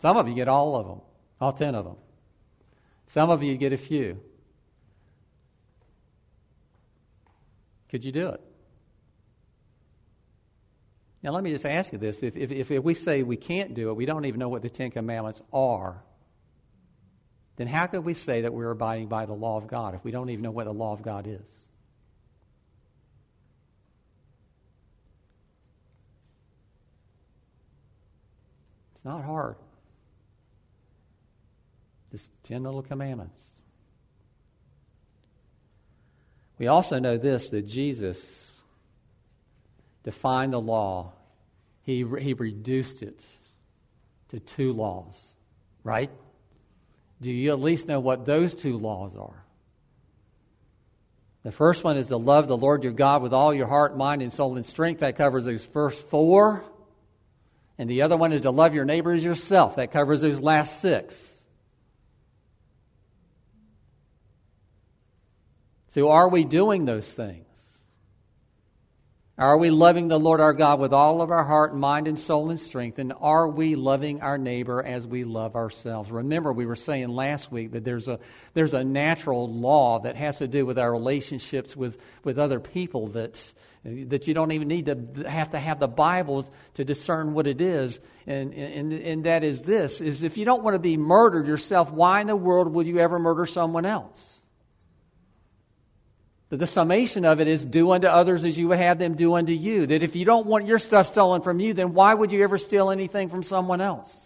Some 0.00 0.16
of 0.16 0.26
you 0.26 0.34
get 0.34 0.48
all 0.48 0.74
of 0.74 0.88
them, 0.88 1.00
all 1.40 1.52
ten 1.52 1.76
of 1.76 1.84
them. 1.84 1.94
Some 3.06 3.30
of 3.30 3.44
you 3.44 3.56
get 3.56 3.72
a 3.72 3.78
few. 3.78 4.20
Could 7.88 8.04
you 8.04 8.10
do 8.10 8.30
it? 8.30 8.40
Now, 11.22 11.30
let 11.30 11.44
me 11.44 11.52
just 11.52 11.64
ask 11.64 11.92
you 11.92 11.98
this. 11.98 12.24
If, 12.24 12.36
if, 12.36 12.70
if 12.72 12.82
we 12.82 12.94
say 12.94 13.22
we 13.22 13.36
can't 13.36 13.72
do 13.72 13.90
it, 13.90 13.94
we 13.94 14.04
don't 14.04 14.24
even 14.24 14.40
know 14.40 14.48
what 14.48 14.62
the 14.62 14.68
Ten 14.68 14.90
Commandments 14.90 15.40
are, 15.52 16.02
then 17.54 17.68
how 17.68 17.86
could 17.86 18.04
we 18.04 18.14
say 18.14 18.40
that 18.40 18.52
we're 18.52 18.72
abiding 18.72 19.06
by 19.06 19.26
the 19.26 19.32
law 19.32 19.56
of 19.56 19.68
God 19.68 19.94
if 19.94 20.02
we 20.02 20.10
don't 20.10 20.28
even 20.30 20.42
know 20.42 20.50
what 20.50 20.64
the 20.64 20.74
law 20.74 20.92
of 20.92 21.02
God 21.02 21.28
is? 21.28 21.67
It's 28.98 29.04
not 29.04 29.24
hard. 29.24 29.54
Just 32.10 32.32
10 32.42 32.64
little 32.64 32.82
commandments. 32.82 33.46
We 36.58 36.66
also 36.66 36.98
know 36.98 37.16
this 37.16 37.50
that 37.50 37.62
Jesus 37.62 38.52
defined 40.02 40.52
the 40.52 40.60
law, 40.60 41.12
he, 41.82 42.04
he 42.18 42.34
reduced 42.34 43.02
it 43.02 43.24
to 44.30 44.40
two 44.40 44.72
laws, 44.72 45.32
right? 45.84 46.10
Do 47.20 47.30
you 47.30 47.52
at 47.52 47.60
least 47.60 47.86
know 47.86 48.00
what 48.00 48.26
those 48.26 48.56
two 48.56 48.78
laws 48.78 49.16
are? 49.16 49.44
The 51.44 51.52
first 51.52 51.84
one 51.84 51.96
is 51.96 52.08
to 52.08 52.16
love 52.16 52.48
the 52.48 52.56
Lord 52.56 52.82
your 52.82 52.92
God 52.92 53.22
with 53.22 53.32
all 53.32 53.54
your 53.54 53.68
heart, 53.68 53.96
mind, 53.96 54.22
and 54.22 54.32
soul 54.32 54.56
and 54.56 54.66
strength. 54.66 55.00
That 55.00 55.14
covers 55.14 55.44
those 55.44 55.64
first 55.64 56.08
four. 56.08 56.64
And 57.78 57.88
the 57.88 58.02
other 58.02 58.16
one 58.16 58.32
is 58.32 58.42
to 58.42 58.50
love 58.50 58.74
your 58.74 58.84
neighbor 58.84 59.12
as 59.12 59.22
yourself. 59.22 59.76
That 59.76 59.92
covers 59.92 60.20
those 60.20 60.40
last 60.40 60.80
six. 60.80 61.38
So, 65.88 66.10
are 66.10 66.28
we 66.28 66.44
doing 66.44 66.84
those 66.84 67.12
things? 67.14 67.47
Are 69.38 69.56
we 69.56 69.70
loving 69.70 70.08
the 70.08 70.18
Lord 70.18 70.40
our 70.40 70.52
God 70.52 70.80
with 70.80 70.92
all 70.92 71.22
of 71.22 71.30
our 71.30 71.44
heart, 71.44 71.70
and 71.70 71.80
mind, 71.80 72.08
and 72.08 72.18
soul 72.18 72.50
and 72.50 72.58
strength? 72.58 72.98
And 72.98 73.12
are 73.20 73.46
we 73.46 73.76
loving 73.76 74.20
our 74.20 74.36
neighbor 74.36 74.82
as 74.82 75.06
we 75.06 75.22
love 75.22 75.54
ourselves? 75.54 76.10
Remember, 76.10 76.52
we 76.52 76.66
were 76.66 76.74
saying 76.74 77.10
last 77.10 77.52
week 77.52 77.70
that 77.70 77.84
there's 77.84 78.08
a, 78.08 78.18
there's 78.54 78.74
a 78.74 78.82
natural 78.82 79.48
law 79.48 80.00
that 80.00 80.16
has 80.16 80.38
to 80.38 80.48
do 80.48 80.66
with 80.66 80.76
our 80.76 80.90
relationships 80.90 81.76
with, 81.76 81.98
with 82.24 82.36
other 82.36 82.58
people 82.58 83.06
that, 83.08 83.52
that 83.84 84.26
you 84.26 84.34
don't 84.34 84.50
even 84.50 84.66
need 84.66 84.86
to 84.86 85.28
have 85.30 85.50
to 85.50 85.58
have 85.60 85.78
the 85.78 85.86
Bible 85.86 86.52
to 86.74 86.84
discern 86.84 87.32
what 87.32 87.46
it 87.46 87.60
is. 87.60 88.00
And, 88.26 88.52
and, 88.52 88.92
and 88.92 89.24
that 89.24 89.44
is 89.44 89.62
this, 89.62 90.00
is 90.00 90.24
if 90.24 90.36
you 90.36 90.46
don't 90.46 90.64
want 90.64 90.74
to 90.74 90.80
be 90.80 90.96
murdered 90.96 91.46
yourself, 91.46 91.92
why 91.92 92.22
in 92.22 92.26
the 92.26 92.34
world 92.34 92.74
would 92.74 92.88
you 92.88 92.98
ever 92.98 93.20
murder 93.20 93.46
someone 93.46 93.86
else? 93.86 94.37
The 96.50 96.66
summation 96.66 97.26
of 97.26 97.40
it 97.40 97.46
is 97.46 97.66
do 97.66 97.90
unto 97.90 98.06
others 98.06 98.44
as 98.44 98.56
you 98.56 98.68
would 98.68 98.78
have 98.78 98.98
them 98.98 99.14
do 99.14 99.34
unto 99.34 99.52
you. 99.52 99.86
That 99.86 100.02
if 100.02 100.16
you 100.16 100.24
don't 100.24 100.46
want 100.46 100.66
your 100.66 100.78
stuff 100.78 101.06
stolen 101.06 101.42
from 101.42 101.60
you, 101.60 101.74
then 101.74 101.92
why 101.92 102.14
would 102.14 102.32
you 102.32 102.42
ever 102.42 102.56
steal 102.56 102.90
anything 102.90 103.28
from 103.28 103.42
someone 103.42 103.82
else? 103.82 104.24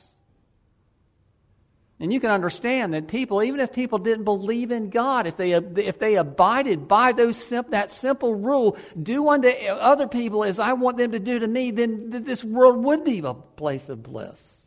And 1.98 2.12
you 2.12 2.20
can 2.20 2.30
understand 2.30 2.94
that 2.94 3.08
people, 3.08 3.42
even 3.42 3.60
if 3.60 3.72
people 3.72 3.98
didn't 3.98 4.24
believe 4.24 4.72
in 4.72 4.90
God, 4.90 5.26
if 5.26 5.36
they, 5.36 5.52
if 5.52 5.98
they 5.98 6.16
abided 6.16 6.88
by 6.88 7.12
those 7.12 7.36
sim- 7.36 7.66
that 7.70 7.92
simple 7.92 8.34
rule, 8.34 8.76
do 9.00 9.28
unto 9.28 9.48
other 9.48 10.08
people 10.08 10.42
as 10.42 10.58
I 10.58 10.72
want 10.72 10.98
them 10.98 11.12
to 11.12 11.20
do 11.20 11.40
to 11.40 11.46
me, 11.46 11.70
then 11.70 12.10
this 12.10 12.42
world 12.42 12.84
would 12.84 13.04
be 13.04 13.20
a 13.20 13.34
place 13.34 13.88
of 13.88 14.02
bliss. 14.02 14.61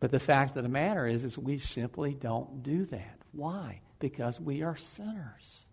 But 0.00 0.10
the 0.10 0.20
fact 0.20 0.56
of 0.56 0.62
the 0.62 0.68
matter 0.68 1.06
is, 1.06 1.24
is 1.24 1.36
we 1.36 1.58
simply 1.58 2.14
don't 2.14 2.62
do 2.62 2.84
that. 2.86 3.18
Why? 3.32 3.80
Because 3.98 4.40
we 4.40 4.62
are 4.62 4.76
sinners. 4.76 5.64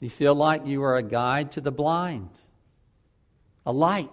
You 0.00 0.10
feel 0.10 0.34
like 0.34 0.66
you 0.66 0.82
are 0.82 0.96
a 0.96 1.02
guide 1.02 1.52
to 1.52 1.62
the 1.62 1.72
blind, 1.72 2.28
a 3.64 3.72
light. 3.72 4.10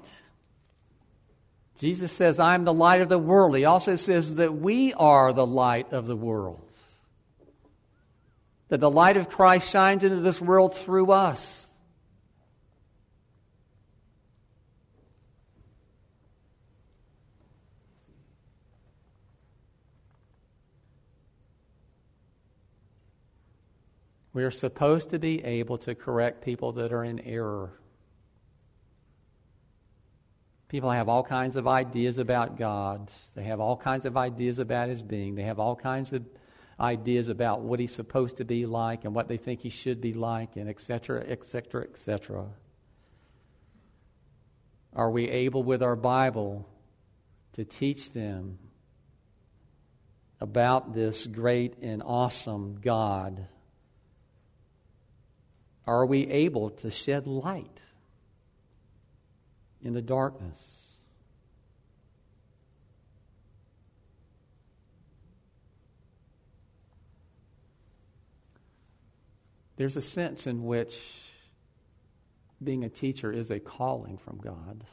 Jesus 1.77 2.11
says, 2.11 2.39
I'm 2.39 2.63
the 2.63 2.73
light 2.73 3.01
of 3.01 3.09
the 3.09 3.19
world. 3.19 3.57
He 3.57 3.65
also 3.65 3.97
says 3.97 4.35
that 4.35 4.55
we 4.55 4.93
are 4.93 5.33
the 5.33 5.45
light 5.45 5.91
of 5.91 6.07
the 6.07 6.15
world. 6.15 6.61
That 8.69 8.79
the 8.79 8.89
light 8.89 9.17
of 9.17 9.29
Christ 9.29 9.69
shines 9.69 10.05
into 10.05 10.21
this 10.21 10.39
world 10.39 10.77
through 10.77 11.11
us. 11.11 11.60
We 24.33 24.43
are 24.43 24.51
supposed 24.51 25.09
to 25.09 25.19
be 25.19 25.43
able 25.43 25.77
to 25.79 25.95
correct 25.95 26.41
people 26.41 26.71
that 26.73 26.93
are 26.93 27.03
in 27.03 27.19
error. 27.19 27.73
People 30.69 30.89
have 30.89 31.09
all 31.09 31.23
kinds 31.23 31.57
of 31.57 31.67
ideas 31.67 32.17
about 32.17 32.57
God. 32.57 33.11
They 33.35 33.43
have 33.43 33.59
all 33.59 33.75
kinds 33.75 34.05
of 34.05 34.15
ideas 34.15 34.59
about 34.59 34.87
His 34.87 35.01
being. 35.01 35.35
They 35.35 35.43
have 35.43 35.59
all 35.59 35.75
kinds 35.75 36.13
of 36.13 36.25
ideas 36.79 37.27
about 37.27 37.59
what 37.59 37.81
He's 37.81 37.93
supposed 37.93 38.37
to 38.37 38.45
be 38.45 38.65
like 38.65 39.03
and 39.03 39.13
what 39.13 39.27
they 39.27 39.35
think 39.35 39.61
He 39.61 39.69
should 39.69 39.99
be 39.99 40.13
like, 40.13 40.55
and 40.55 40.69
etc., 40.69 41.25
etc., 41.27 41.83
etc. 41.83 42.45
Are 44.95 45.11
we 45.11 45.29
able 45.29 45.63
with 45.63 45.83
our 45.83 45.97
Bible 45.97 46.69
to 47.53 47.65
teach 47.65 48.13
them 48.13 48.59
about 50.39 50.93
this 50.93 51.27
great 51.27 51.75
and 51.81 52.01
awesome 52.01 52.79
God? 52.81 53.45
Are 55.87 56.05
we 56.05 56.27
able 56.27 56.69
to 56.69 56.91
shed 56.91 57.27
light 57.27 57.81
in 59.81 59.93
the 59.93 60.01
darkness? 60.01 60.81
There's 69.77 69.97
a 69.97 70.01
sense 70.01 70.45
in 70.45 70.63
which 70.63 71.19
being 72.63 72.83
a 72.83 72.89
teacher 72.89 73.31
is 73.31 73.49
a 73.49 73.59
calling 73.59 74.17
from 74.17 74.37
God. 74.37 74.83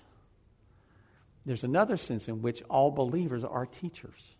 There's 1.44 1.64
another 1.64 1.98
sense 1.98 2.28
in 2.28 2.40
which 2.40 2.62
all 2.70 2.90
believers 2.90 3.44
are 3.44 3.66
teachers. 3.66 4.34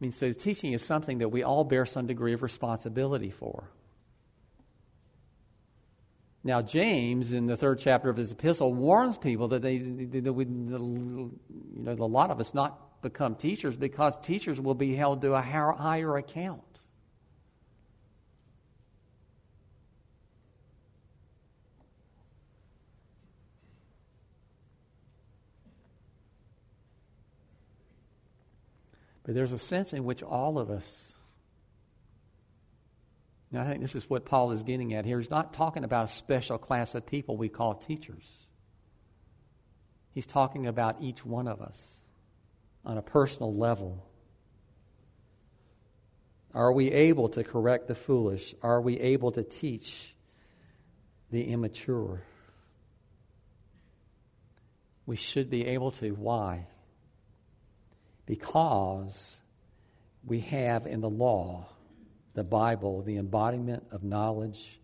I 0.00 0.04
mean, 0.04 0.12
so 0.12 0.32
teaching 0.32 0.72
is 0.72 0.82
something 0.82 1.18
that 1.18 1.28
we 1.28 1.42
all 1.42 1.64
bear 1.64 1.84
some 1.84 2.06
degree 2.06 2.32
of 2.32 2.42
responsibility 2.42 3.28
for. 3.28 3.68
Now, 6.42 6.62
James, 6.62 7.32
in 7.32 7.46
the 7.46 7.56
third 7.56 7.78
chapter 7.78 8.08
of 8.08 8.16
his 8.16 8.32
epistle, 8.32 8.72
warns 8.72 9.18
people 9.18 9.48
that 9.48 9.60
they, 9.60 9.78
that 9.78 10.32
we, 10.32 10.46
you 10.46 11.30
know, 11.76 11.92
a 11.92 12.06
lot 12.06 12.30
of 12.30 12.40
us 12.40 12.54
not 12.54 13.02
become 13.02 13.34
teachers 13.34 13.76
because 13.76 14.18
teachers 14.18 14.58
will 14.60 14.74
be 14.74 14.94
held 14.94 15.20
to 15.22 15.34
a 15.34 15.40
higher 15.42 16.16
account. 16.16 16.62
But 29.24 29.34
there's 29.34 29.52
a 29.52 29.58
sense 29.58 29.92
in 29.92 30.04
which 30.04 30.22
all 30.22 30.58
of 30.58 30.70
us 30.70 31.14
now, 33.52 33.62
I 33.62 33.66
think 33.66 33.80
this 33.80 33.96
is 33.96 34.08
what 34.08 34.24
Paul 34.24 34.52
is 34.52 34.62
getting 34.62 34.94
at 34.94 35.04
here. 35.04 35.18
He's 35.18 35.30
not 35.30 35.52
talking 35.52 35.82
about 35.82 36.04
a 36.04 36.08
special 36.08 36.56
class 36.56 36.94
of 36.94 37.04
people 37.04 37.36
we 37.36 37.48
call 37.48 37.74
teachers. 37.74 38.24
He's 40.12 40.26
talking 40.26 40.66
about 40.66 40.96
each 41.00 41.24
one 41.24 41.48
of 41.48 41.60
us 41.60 42.00
on 42.84 42.96
a 42.96 43.02
personal 43.02 43.52
level. 43.52 44.06
Are 46.54 46.72
we 46.72 46.90
able 46.92 47.28
to 47.30 47.42
correct 47.42 47.88
the 47.88 47.94
foolish? 47.94 48.54
Are 48.62 48.80
we 48.80 48.98
able 49.00 49.32
to 49.32 49.42
teach 49.42 50.14
the 51.30 51.42
immature? 51.42 52.22
We 55.06 55.16
should 55.16 55.50
be 55.50 55.66
able 55.66 55.90
to. 55.92 56.10
Why? 56.10 56.66
Because 58.26 59.40
we 60.24 60.40
have 60.40 60.86
in 60.86 61.00
the 61.00 61.10
law 61.10 61.66
the 62.34 62.44
Bible, 62.44 63.02
the 63.02 63.16
embodiment 63.16 63.84
of 63.90 64.02
knowledge 64.02 64.78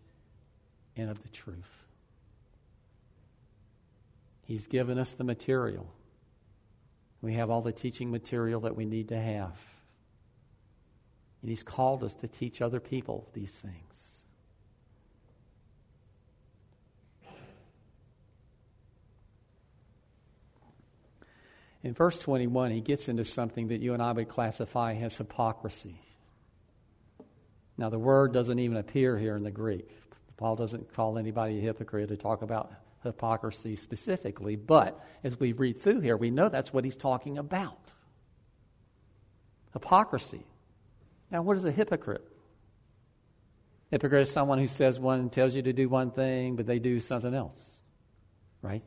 and 0.95 1.09
of 1.09 1.21
the 1.21 1.29
truth. 1.29 1.85
He's 4.43 4.67
given 4.67 4.97
us 4.97 5.13
the 5.13 5.23
material. 5.23 5.93
We 7.21 7.33
have 7.33 7.49
all 7.49 7.61
the 7.61 7.71
teaching 7.71 8.11
material 8.11 8.61
that 8.61 8.75
we 8.75 8.85
need 8.85 9.09
to 9.09 9.19
have. 9.19 9.57
And 11.41 11.49
He's 11.49 11.63
called 11.63 12.03
us 12.03 12.15
to 12.15 12.27
teach 12.27 12.61
other 12.61 12.79
people 12.79 13.27
these 13.33 13.59
things. 13.59 13.73
In 21.83 21.93
verse 21.93 22.19
21, 22.19 22.71
he 22.71 22.81
gets 22.81 23.07
into 23.07 23.23
something 23.23 23.69
that 23.69 23.81
you 23.81 23.93
and 23.93 24.01
I 24.01 24.11
would 24.11 24.27
classify 24.27 24.93
as 24.95 25.17
hypocrisy. 25.17 26.01
Now, 27.77 27.89
the 27.89 27.99
word 27.99 28.33
doesn't 28.33 28.57
even 28.57 28.77
appear 28.77 29.17
here 29.17 29.35
in 29.35 29.43
the 29.43 29.51
Greek. 29.51 29.89
Paul 30.37 30.55
doesn't 30.55 30.93
call 30.93 31.17
anybody 31.17 31.59
a 31.59 31.61
hypocrite 31.61 32.09
to 32.09 32.17
talk 32.17 32.41
about 32.41 32.71
hypocrisy 33.03 33.75
specifically, 33.75 34.55
but 34.55 35.03
as 35.23 35.39
we 35.39 35.51
read 35.53 35.79
through 35.79 36.01
here, 36.01 36.17
we 36.17 36.31
know 36.31 36.49
that's 36.49 36.73
what 36.73 36.83
he's 36.83 36.95
talking 36.95 37.37
about. 37.37 37.93
Hypocrisy. 39.73 40.45
Now, 41.31 41.41
what 41.41 41.57
is 41.57 41.65
a 41.65 41.71
hypocrite? 41.71 42.25
Hypocrite 43.91 44.23
is 44.23 44.31
someone 44.31 44.59
who 44.59 44.67
says 44.67 44.99
one, 44.99 45.19
and 45.19 45.31
tells 45.31 45.55
you 45.55 45.61
to 45.61 45.73
do 45.73 45.87
one 45.87 46.11
thing, 46.11 46.55
but 46.55 46.65
they 46.65 46.79
do 46.79 46.99
something 46.99 47.33
else, 47.33 47.79
right? 48.61 48.83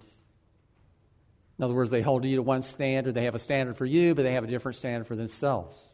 In 1.59 1.65
other 1.65 1.75
words, 1.75 1.91
they 1.91 2.03
hold 2.03 2.25
you 2.25 2.37
to 2.37 2.43
one 2.43 2.63
standard, 2.63 3.15
they 3.15 3.25
have 3.25 3.35
a 3.35 3.39
standard 3.39 3.77
for 3.77 3.87
you, 3.87 4.15
but 4.15 4.23
they 4.23 4.35
have 4.35 4.45
a 4.45 4.49
different 4.49 4.77
standard 4.77 5.07
for 5.07 5.17
themselves. 5.17 5.90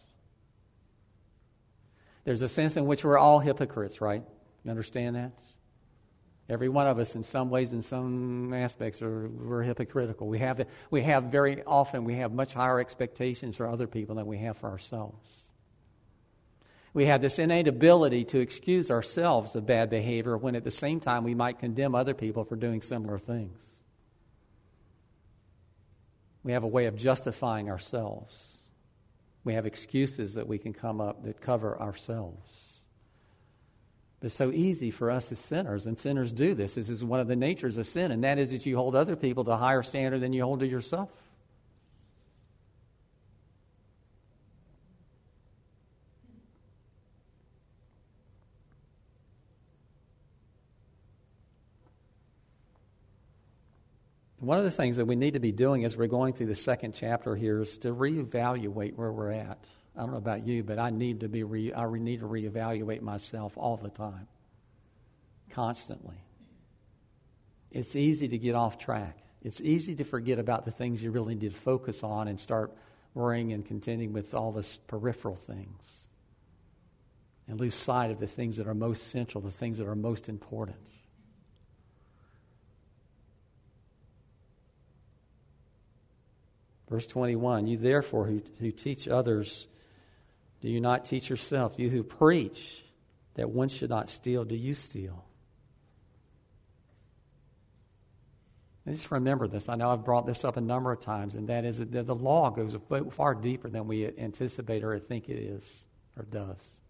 There's 2.26 2.42
a 2.42 2.48
sense 2.48 2.76
in 2.76 2.86
which 2.86 3.04
we're 3.04 3.16
all 3.16 3.38
hypocrites, 3.38 4.00
right? 4.00 4.20
You 4.64 4.70
understand 4.70 5.14
that? 5.14 5.40
Every 6.48 6.68
one 6.68 6.88
of 6.88 6.98
us, 6.98 7.14
in 7.14 7.22
some 7.22 7.50
ways, 7.50 7.72
in 7.72 7.82
some 7.82 8.52
aspects, 8.52 9.00
are 9.00 9.28
we're 9.28 9.62
hypocritical. 9.62 10.26
We 10.26 10.40
have, 10.40 10.66
we 10.90 11.02
have 11.02 11.24
very 11.24 11.62
often 11.62 12.02
we 12.02 12.16
have 12.16 12.32
much 12.32 12.52
higher 12.52 12.80
expectations 12.80 13.54
for 13.54 13.68
other 13.68 13.86
people 13.86 14.16
than 14.16 14.26
we 14.26 14.38
have 14.38 14.56
for 14.56 14.68
ourselves. 14.68 15.44
We 16.92 17.06
have 17.06 17.20
this 17.20 17.38
innate 17.38 17.68
ability 17.68 18.24
to 18.26 18.40
excuse 18.40 18.90
ourselves 18.90 19.54
of 19.54 19.64
bad 19.64 19.88
behavior 19.88 20.36
when 20.36 20.56
at 20.56 20.64
the 20.64 20.70
same 20.72 20.98
time 20.98 21.22
we 21.22 21.34
might 21.34 21.60
condemn 21.60 21.94
other 21.94 22.14
people 22.14 22.42
for 22.42 22.56
doing 22.56 22.82
similar 22.82 23.18
things. 23.18 23.70
We 26.42 26.52
have 26.52 26.64
a 26.64 26.68
way 26.68 26.86
of 26.86 26.96
justifying 26.96 27.70
ourselves. 27.70 28.55
We 29.46 29.54
have 29.54 29.64
excuses 29.64 30.34
that 30.34 30.48
we 30.48 30.58
can 30.58 30.72
come 30.72 31.00
up 31.00 31.22
that 31.22 31.40
cover 31.40 31.80
ourselves. 31.80 32.52
But 34.18 34.26
it's 34.26 34.34
so 34.34 34.50
easy 34.50 34.90
for 34.90 35.08
us 35.08 35.30
as 35.30 35.38
sinners, 35.38 35.86
and 35.86 35.96
sinners 35.96 36.32
do 36.32 36.52
this. 36.52 36.74
This 36.74 36.88
is 36.88 37.04
one 37.04 37.20
of 37.20 37.28
the 37.28 37.36
natures 37.36 37.76
of 37.76 37.86
sin, 37.86 38.10
and 38.10 38.24
that 38.24 38.40
is 38.40 38.50
that 38.50 38.66
you 38.66 38.76
hold 38.76 38.96
other 38.96 39.14
people 39.14 39.44
to 39.44 39.52
a 39.52 39.56
higher 39.56 39.84
standard 39.84 40.20
than 40.20 40.32
you 40.32 40.42
hold 40.42 40.58
to 40.60 40.66
yourself. 40.66 41.10
One 54.46 54.58
of 54.58 54.64
the 54.64 54.70
things 54.70 54.98
that 54.98 55.06
we 55.06 55.16
need 55.16 55.34
to 55.34 55.40
be 55.40 55.50
doing 55.50 55.84
as 55.84 55.96
we're 55.96 56.06
going 56.06 56.32
through 56.32 56.46
the 56.46 56.54
second 56.54 56.94
chapter 56.94 57.34
here 57.34 57.62
is 57.62 57.78
to 57.78 57.92
reevaluate 57.92 58.94
where 58.94 59.10
we're 59.10 59.32
at. 59.32 59.58
I 59.96 60.00
don't 60.02 60.12
know 60.12 60.18
about 60.18 60.46
you, 60.46 60.62
but 60.62 60.78
I 60.78 60.90
need 60.90 61.18
to 61.20 61.28
be 61.28 61.42
re, 61.42 61.74
I 61.74 61.84
need 61.90 62.20
to 62.20 62.28
reevaluate 62.28 63.02
myself 63.02 63.54
all 63.56 63.76
the 63.76 63.88
time, 63.88 64.28
constantly. 65.50 66.14
It's 67.72 67.96
easy 67.96 68.28
to 68.28 68.38
get 68.38 68.54
off 68.54 68.78
track. 68.78 69.18
It's 69.42 69.60
easy 69.60 69.96
to 69.96 70.04
forget 70.04 70.38
about 70.38 70.64
the 70.64 70.70
things 70.70 71.02
you 71.02 71.10
really 71.10 71.34
need 71.34 71.50
to 71.50 71.58
focus 71.58 72.04
on 72.04 72.28
and 72.28 72.38
start 72.38 72.72
worrying 73.14 73.52
and 73.52 73.66
contending 73.66 74.12
with 74.12 74.32
all 74.32 74.52
the 74.52 74.64
peripheral 74.86 75.34
things, 75.34 76.02
and 77.48 77.58
lose 77.58 77.74
sight 77.74 78.12
of 78.12 78.20
the 78.20 78.28
things 78.28 78.58
that 78.58 78.68
are 78.68 78.74
most 78.74 79.08
central, 79.08 79.42
the 79.42 79.50
things 79.50 79.78
that 79.78 79.88
are 79.88 79.96
most 79.96 80.28
important. 80.28 80.78
Verse 86.88 87.06
21 87.06 87.66
You 87.66 87.76
therefore 87.76 88.26
who, 88.26 88.42
who 88.58 88.70
teach 88.70 89.08
others, 89.08 89.66
do 90.60 90.68
you 90.68 90.80
not 90.80 91.04
teach 91.04 91.28
yourself? 91.28 91.78
You 91.78 91.90
who 91.90 92.02
preach 92.02 92.84
that 93.34 93.50
one 93.50 93.68
should 93.68 93.90
not 93.90 94.08
steal, 94.08 94.44
do 94.44 94.56
you 94.56 94.74
steal? 94.74 95.24
just 98.88 99.10
remember 99.10 99.48
this. 99.48 99.68
I 99.68 99.74
know 99.74 99.90
I've 99.90 100.04
brought 100.04 100.26
this 100.26 100.44
up 100.44 100.56
a 100.56 100.60
number 100.60 100.92
of 100.92 101.00
times, 101.00 101.34
and 101.34 101.48
that 101.48 101.64
is 101.64 101.78
that 101.78 102.06
the 102.06 102.14
law 102.14 102.50
goes 102.50 102.76
far 103.10 103.34
deeper 103.34 103.68
than 103.68 103.88
we 103.88 104.06
anticipate 104.16 104.84
or 104.84 104.96
think 105.00 105.28
it 105.28 105.38
is 105.38 105.68
or 106.16 106.22
does. 106.22 106.80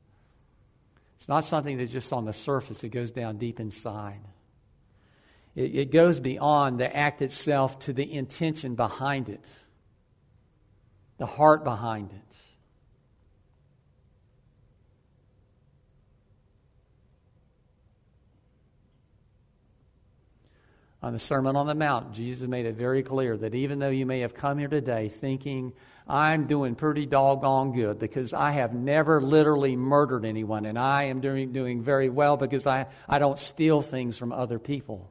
It's 1.17 1.27
not 1.27 1.45
something 1.45 1.79
that's 1.79 1.91
just 1.91 2.13
on 2.13 2.27
the 2.27 2.35
surface, 2.35 2.85
it 2.85 2.91
goes 2.91 3.11
down 3.11 3.39
deep 3.39 3.61
inside. 3.61 4.21
It, 5.55 5.75
it 5.75 5.91
goes 5.91 6.21
beyond 6.21 6.79
the 6.79 6.95
act 6.95 7.23
itself 7.23 7.79
to 7.81 7.95
the 7.95 8.13
intention 8.13 8.75
behind 8.75 9.31
it 9.31 9.51
the 11.19 11.27
heart 11.27 11.65
behind 11.65 12.13
it. 12.13 12.37
On 21.03 21.13
the 21.13 21.19
Sermon 21.19 21.55
on 21.55 21.67
the 21.67 21.75
Mount, 21.75 22.15
Jesus 22.15 22.49
made 22.49 22.67
it 22.67 22.75
very 22.75 23.03
clear 23.03 23.37
that 23.37 23.55
even 23.55 23.79
though 23.79 23.91
you 23.91 24.07
may 24.07 24.21
have 24.21 24.35
come 24.35 24.59
here 24.59 24.67
today 24.67 25.09
thinking, 25.09 25.73
I'm 26.09 26.47
doing 26.47 26.75
pretty 26.75 27.07
doggone 27.07 27.73
good 27.73 27.99
because 27.99 28.35
I 28.35 28.51
have 28.51 28.75
never 28.75 29.21
literally 29.21 29.77
murdered 29.77 30.25
anyone 30.25 30.67
and 30.67 30.79
I 30.79 31.05
am 31.05 31.21
doing, 31.21 31.53
doing 31.53 31.83
very 31.83 32.09
well 32.09 32.37
because 32.37 32.67
I, 32.67 32.87
I 33.09 33.19
don't 33.19 33.39
steal 33.39 33.83
things 33.83 34.19
from 34.19 34.33
other 34.33 34.59
people. 34.59 35.11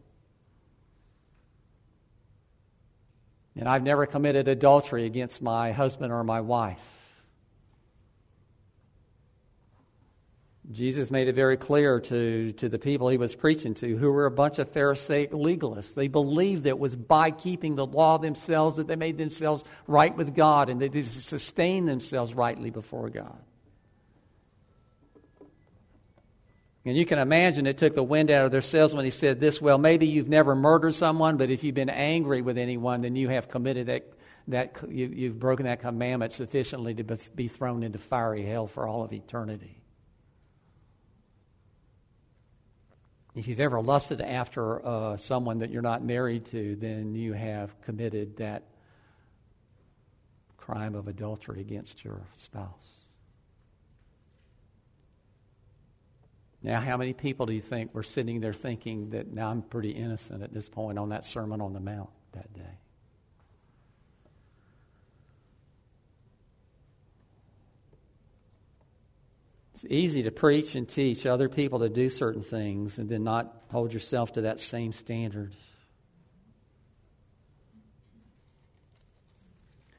And 3.58 3.70
I've 3.70 3.84
never 3.84 4.06
committed 4.06 4.48
adultery 4.48 5.06
against 5.06 5.42
my 5.42 5.72
husband 5.72 6.12
or 6.12 6.24
my 6.24 6.42
wife. 6.42 6.80
Jesus 10.72 11.12
made 11.12 11.28
it 11.28 11.36
very 11.36 11.58
clear 11.58 12.00
to, 12.00 12.52
to 12.54 12.70
the 12.70 12.80
people 12.80 13.10
he 13.10 13.18
was 13.18 13.36
preaching 13.36 13.76
to, 13.76 13.98
who 13.98 14.12
were 14.12 14.26
a 14.26 14.32
bunch 14.32 14.58
of 14.58 14.70
Pharisaic 14.70 15.32
legalists. 15.32 15.94
They 15.94 16.08
believed 16.08 16.64
that 16.64 16.70
it 16.70 16.80
was 16.80 16.96
by 16.96 17.32
keeping 17.32 17.76
the 17.76 17.86
law 17.86 18.18
themselves 18.18 18.78
that 18.78 18.88
they 18.88 18.96
made 18.96 19.18
themselves 19.18 19.64
right 19.88 20.16
with 20.16 20.34
God 20.34 20.70
and 20.70 20.82
that 20.82 20.92
they 20.92 21.04
sustained 21.04 21.88
themselves 21.88 22.34
rightly 22.34 22.72
before 22.72 23.10
God. 23.10 23.38
And 26.86 26.96
you 26.96 27.06
can 27.06 27.18
imagine 27.18 27.66
it 27.66 27.80
took 27.80 27.96
the 27.96 28.04
wind 28.04 28.30
out 28.30 28.46
of 28.46 28.52
their 28.52 28.62
sails 28.62 28.94
when 28.94 29.06
he 29.06 29.12
said 29.12 29.40
this 29.40 29.60
well, 29.60 29.78
maybe 29.78 30.06
you've 30.06 30.30
never 30.30 30.56
murdered 30.56 30.94
someone, 30.94 31.38
but 31.38 31.50
if 31.50 31.64
you've 31.64 31.76
been 31.76 31.90
angry 31.90 32.42
with 32.42 32.58
anyone, 32.58 33.02
then 33.02 33.16
you 33.16 33.30
have 33.30 33.50
committed 33.50 33.88
that, 33.88 34.14
that 34.50 34.78
you, 34.88 35.30
have 35.30 35.40
broken 35.40 35.66
that 35.66 35.82
commandment 35.82 36.32
sufficiently 36.32 36.94
to 36.94 37.04
be 37.36 37.48
thrown 37.48 37.82
into 37.82 37.98
fiery 37.98 38.46
hell 38.46 38.68
for 38.68 38.88
all 38.88 39.04
of 39.04 39.12
eternity. 39.12 39.82
if 43.36 43.50
you've 43.50 43.60
ever 43.60 43.82
lusted 43.82 44.22
after 44.22 44.86
uh, 44.86 45.18
someone 45.18 45.58
that 45.58 45.70
you're 45.70 45.82
not 45.82 46.04
married 46.04 46.46
to, 46.46 46.76
then 46.78 47.14
you 47.14 47.34
have 47.34 47.80
committed 47.82 48.38
that 48.38 48.64
crime 50.58 50.96
of 50.96 51.08
adultery 51.08 51.60
against 51.60 52.04
your 52.04 52.22
spouse. 52.34 52.95
Now, 56.66 56.80
how 56.80 56.98
many 56.98 57.14
people 57.14 57.46
do 57.46 57.54
you 57.54 57.62
think 57.62 57.94
were 57.94 58.02
sitting 58.02 58.40
there 58.40 58.52
thinking 58.52 59.12
that 59.12 59.32
now 59.32 59.52
I'm 59.52 59.62
pretty 59.62 59.92
innocent 59.92 60.42
at 60.42 60.52
this 60.52 60.68
point 60.68 60.98
on 60.98 61.10
that 61.10 61.24
Sermon 61.24 61.62
on 61.62 61.74
the 61.74 61.80
Mount 61.80 62.10
that 62.32 62.52
day? 62.56 62.80
It's 69.76 69.86
easy 69.88 70.24
to 70.24 70.32
preach 70.32 70.74
and 70.74 70.90
teach 70.90 71.28
other 71.28 71.50
people 71.50 71.78
to 71.82 71.90
do 71.90 72.10
certain 72.10 72.42
things 72.42 72.98
and 72.98 73.08
then 73.08 73.24
not 73.24 73.66
hold 73.70 73.94
yourself 73.94 74.34
to 74.34 74.42
that 74.42 74.60
same 74.60 74.92
standard. 74.92 75.54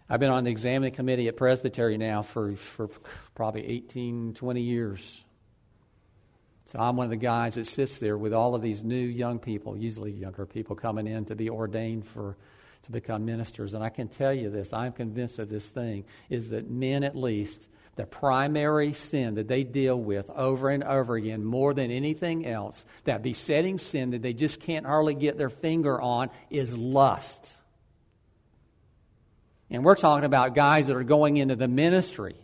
I've 0.09 0.19
been 0.19 0.31
on 0.31 0.43
the 0.43 0.51
examining 0.51 0.93
committee 0.93 1.29
at 1.29 1.37
Presbytery 1.37 1.97
now 1.97 2.23
for, 2.23 2.57
for 2.57 2.89
probably 3.37 3.65
18, 3.65 4.35
20 4.35 4.61
years. 4.61 5.23
So 6.67 6.81
I'm 6.81 6.97
one 6.97 7.05
of 7.05 7.11
the 7.11 7.17
guys 7.17 7.55
that 7.55 7.69
sits 7.69 8.01
there 8.01 8.19
with 8.19 8.33
all 8.33 8.57
of 8.57 8.61
these 8.61 8.83
new 8.83 8.97
young 8.97 9.39
people, 9.39 9.77
usually 9.77 10.11
younger 10.11 10.47
people, 10.47 10.75
coming 10.75 11.07
in 11.07 11.25
to 11.27 11.37
be 11.37 11.49
ordained 11.49 12.07
for 12.09 12.37
to 12.83 12.93
become 12.93 13.25
ministers. 13.25 13.73
And 13.73 13.85
I 13.85 13.89
can 13.89 14.09
tell 14.09 14.33
you 14.33 14.51
this, 14.51 14.73
I'm 14.73 14.93
convinced 14.93 15.39
of 15.39 15.49
this 15.49 15.69
thing, 15.69 16.05
is 16.29 16.51
that 16.51 16.69
men 16.69 17.05
at 17.05 17.17
least, 17.17 17.69
the 17.95 18.05
primary 18.05 18.93
sin 18.93 19.37
that 19.37 19.47
they 19.47 19.63
deal 19.63 19.99
with 19.99 20.29
over 20.31 20.69
and 20.69 20.83
over 20.83 21.15
again, 21.15 21.45
more 21.45 21.73
than 21.73 21.93
anything 21.93 22.45
else, 22.45 22.85
that 23.05 23.23
besetting 23.23 23.79
sin 23.79 24.11
that 24.11 24.23
they 24.23 24.33
just 24.33 24.61
can't 24.61 24.87
hardly 24.87 25.15
get 25.15 25.39
their 25.39 25.51
finger 25.51 26.01
on, 26.01 26.31
is 26.51 26.77
lust. 26.77 27.55
And 29.71 29.85
we're 29.85 29.95
talking 29.95 30.25
about 30.25 30.57
guys 30.57 30.89
that 30.89 30.97
are 30.97 31.05
going 31.05 31.37
into 31.37 31.55
the 31.55 31.69
ministry. 31.69 32.37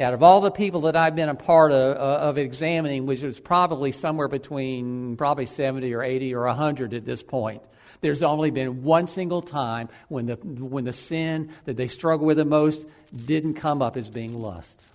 Out 0.00 0.14
of 0.14 0.22
all 0.22 0.40
the 0.40 0.50
people 0.50 0.82
that 0.82 0.96
I've 0.96 1.14
been 1.14 1.28
a 1.28 1.34
part 1.34 1.72
of, 1.72 1.96
uh, 1.96 2.28
of 2.28 2.38
examining, 2.38 3.04
which 3.04 3.22
was 3.22 3.38
probably 3.38 3.92
somewhere 3.92 4.28
between 4.28 5.18
probably 5.18 5.44
70 5.44 5.92
or 5.92 6.02
80 6.02 6.34
or 6.34 6.46
100 6.46 6.94
at 6.94 7.04
this 7.04 7.22
point, 7.22 7.62
there's 8.00 8.22
only 8.22 8.50
been 8.50 8.82
one 8.82 9.06
single 9.06 9.42
time 9.42 9.90
when 10.08 10.24
the, 10.24 10.36
when 10.36 10.84
the 10.84 10.94
sin 10.94 11.50
that 11.66 11.76
they 11.76 11.86
struggle 11.86 12.26
with 12.26 12.38
the 12.38 12.46
most 12.46 12.86
didn't 13.14 13.54
come 13.54 13.82
up 13.82 13.98
as 13.98 14.08
being 14.08 14.40
lust. 14.40 14.86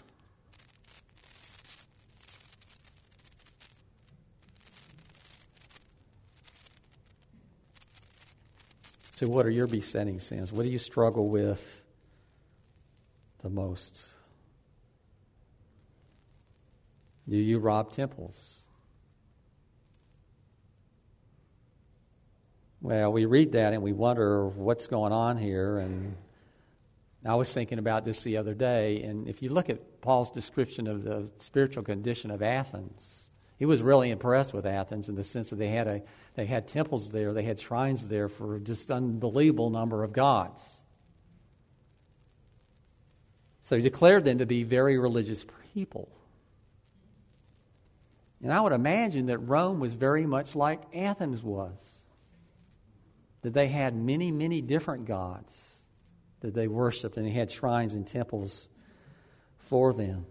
So, 9.12 9.28
what 9.28 9.46
are 9.46 9.52
your 9.52 9.68
besetting 9.68 10.20
sins? 10.20 10.52
What 10.52 10.66
do 10.66 10.72
you 10.72 10.80
struggle 10.80 11.30
with 11.30 11.82
the 13.44 13.50
most? 13.52 14.04
Do 17.28 17.38
you 17.38 17.60
rob 17.60 17.92
temples? 17.92 18.56
Well, 22.82 23.12
we 23.12 23.26
read 23.26 23.54
that 23.54 23.74
and 23.74 23.82
we 23.82 23.94
wonder 23.94 24.48
what's 24.48 24.86
going 24.86 25.12
on 25.12 25.38
here. 25.38 25.80
And 25.80 26.16
I 27.26 27.34
was 27.34 27.52
thinking 27.52 27.80
about 27.80 28.06
this 28.06 28.22
the 28.22 28.38
other 28.38 28.54
day. 28.54 29.02
And 29.02 29.28
if 29.28 29.42
you 29.42 29.50
look 29.50 29.72
at 29.72 30.02
Paul's 30.02 30.30
description 30.30 30.88
of 30.88 31.04
the 31.04 31.28
spiritual 31.38 31.84
condition 31.84 32.30
of 32.30 32.44
Athens, 32.44 33.30
he 33.58 33.66
was 33.66 33.82
really 33.82 34.12
impressed 34.12 34.54
with 34.54 34.68
Athens 34.68 35.10
in 35.10 35.16
the 35.16 35.24
sense 35.24 35.50
that 35.50 35.56
they 35.56 35.70
had 35.70 35.88
a 35.88 36.02
they 36.36 36.46
had 36.46 36.68
temples 36.68 37.12
there, 37.12 37.34
they 37.34 37.44
had 37.44 37.60
shrines 37.60 38.10
there 38.10 38.28
for 38.28 38.60
just 38.60 38.92
unbelievable 38.92 39.70
number 39.70 40.04
of 40.04 40.12
gods. 40.12 40.82
So 43.62 43.78
he 43.78 43.82
declared 43.82 44.26
them 44.26 44.38
to 44.40 44.46
be 44.46 44.64
very 44.64 45.00
religious 45.00 45.46
people. 45.74 46.10
And 48.42 48.54
I 48.54 48.62
would 48.62 48.74
imagine 48.74 49.28
that 49.28 49.40
Rome 49.40 49.80
was 49.80 49.94
very 49.94 50.26
much 50.26 50.56
like 50.56 50.82
Athens 50.96 51.42
was. 51.42 51.80
That 53.42 53.54
they 53.54 53.68
had 53.68 53.96
many, 53.96 54.32
many 54.32 54.62
different 54.62 55.06
gods 55.06 55.76
that 56.42 56.54
they 56.54 56.68
worshiped, 56.68 57.18
and 57.18 57.26
they 57.26 57.32
had 57.32 57.52
shrines 57.52 57.94
and 57.94 58.06
temples 58.06 58.68
for 59.58 59.94
them. 59.94 60.26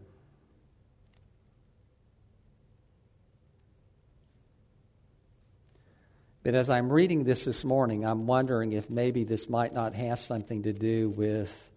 But 6.44 6.54
as 6.54 6.68
I'm 6.68 6.92
reading 6.92 7.24
this 7.24 7.46
this 7.46 7.64
morning, 7.64 8.04
I'm 8.04 8.26
wondering 8.26 8.72
if 8.72 8.90
maybe 8.90 9.24
this 9.24 9.48
might 9.48 9.72
not 9.72 9.94
have 9.94 10.20
something 10.20 10.64
to 10.64 10.74
do 10.74 11.08
with 11.08 11.70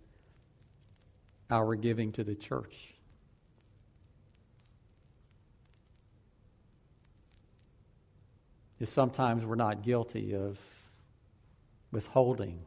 our 1.50 1.76
giving 1.76 2.12
to 2.14 2.24
the 2.26 2.36
church. 2.36 2.76
Is 8.80 8.90
sometimes 8.90 9.44
we're 9.44 9.56
not 9.56 9.82
guilty 9.82 10.36
of 10.36 10.60
withholding 11.92 12.60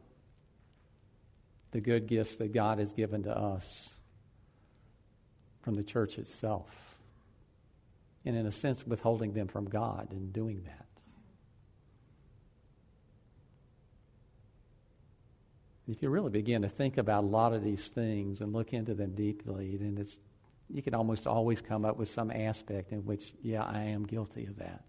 the 1.71 1.79
good 1.79 2.07
gifts 2.07 2.35
that 2.37 2.51
God 2.51 2.79
has 2.79 2.91
given 2.93 3.23
to 3.23 3.37
us 3.37 3.95
from 5.61 5.75
the 5.75 5.83
church 5.83 6.17
itself. 6.17 6.69
And 8.25 8.35
in 8.35 8.45
a 8.45 8.51
sense, 8.51 8.85
withholding 8.85 9.33
them 9.33 9.47
from 9.47 9.65
God 9.65 10.09
in 10.11 10.31
doing 10.31 10.63
that. 10.65 10.85
If 15.87 16.01
you 16.01 16.09
really 16.09 16.29
begin 16.29 16.61
to 16.61 16.69
think 16.69 16.97
about 16.97 17.23
a 17.23 17.27
lot 17.27 17.53
of 17.53 17.63
these 17.63 17.87
things 17.87 18.41
and 18.41 18.53
look 18.53 18.73
into 18.73 18.93
them 18.93 19.15
deeply, 19.15 19.77
then 19.77 19.97
it's 19.97 20.19
you 20.69 20.81
can 20.81 20.93
almost 20.93 21.27
always 21.27 21.61
come 21.61 21.83
up 21.83 21.97
with 21.97 22.07
some 22.07 22.31
aspect 22.31 22.93
in 22.93 22.99
which, 23.05 23.33
yeah, 23.41 23.63
I 23.63 23.81
am 23.83 24.05
guilty 24.05 24.45
of 24.45 24.57
that. 24.59 24.83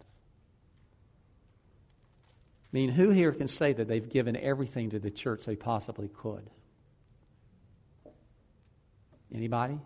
I 2.73 2.75
mean, 2.75 2.89
who 2.89 3.11
here 3.11 3.31
can 3.31 3.47
say 3.47 3.71
that 3.71 3.87
they've 3.87 4.09
given 4.09 4.35
everything 4.35 4.89
to 4.91 4.99
the 4.99 5.11
church 5.11 5.45
they 5.45 5.55
possibly 5.55 6.07
could? 6.07 6.49
Anybody? 9.31 9.79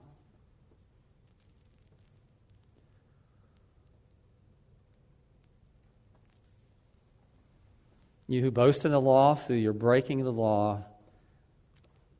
You 8.30 8.41
who 8.41 8.52
boast 8.52 8.86
in 8.86 8.91
the 8.91 9.02
law 9.02 9.36
through 9.36 9.58
your 9.58 9.73
breaking 9.73 10.23
the 10.23 10.32
law, 10.32 10.84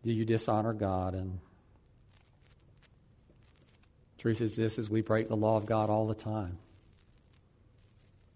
do 0.04 0.12
you 0.12 0.26
dishonor 0.26 0.74
God? 0.74 1.16
And 1.16 1.40
truth 4.18 4.42
is 4.42 4.58
this 4.58 4.78
is 4.80 4.90
we 4.90 5.02
break 5.02 5.30
the 5.30 5.38
law 5.38 5.56
of 5.56 5.66
God 5.66 5.90
all 5.90 6.08
the 6.08 6.16
time. 6.16 6.58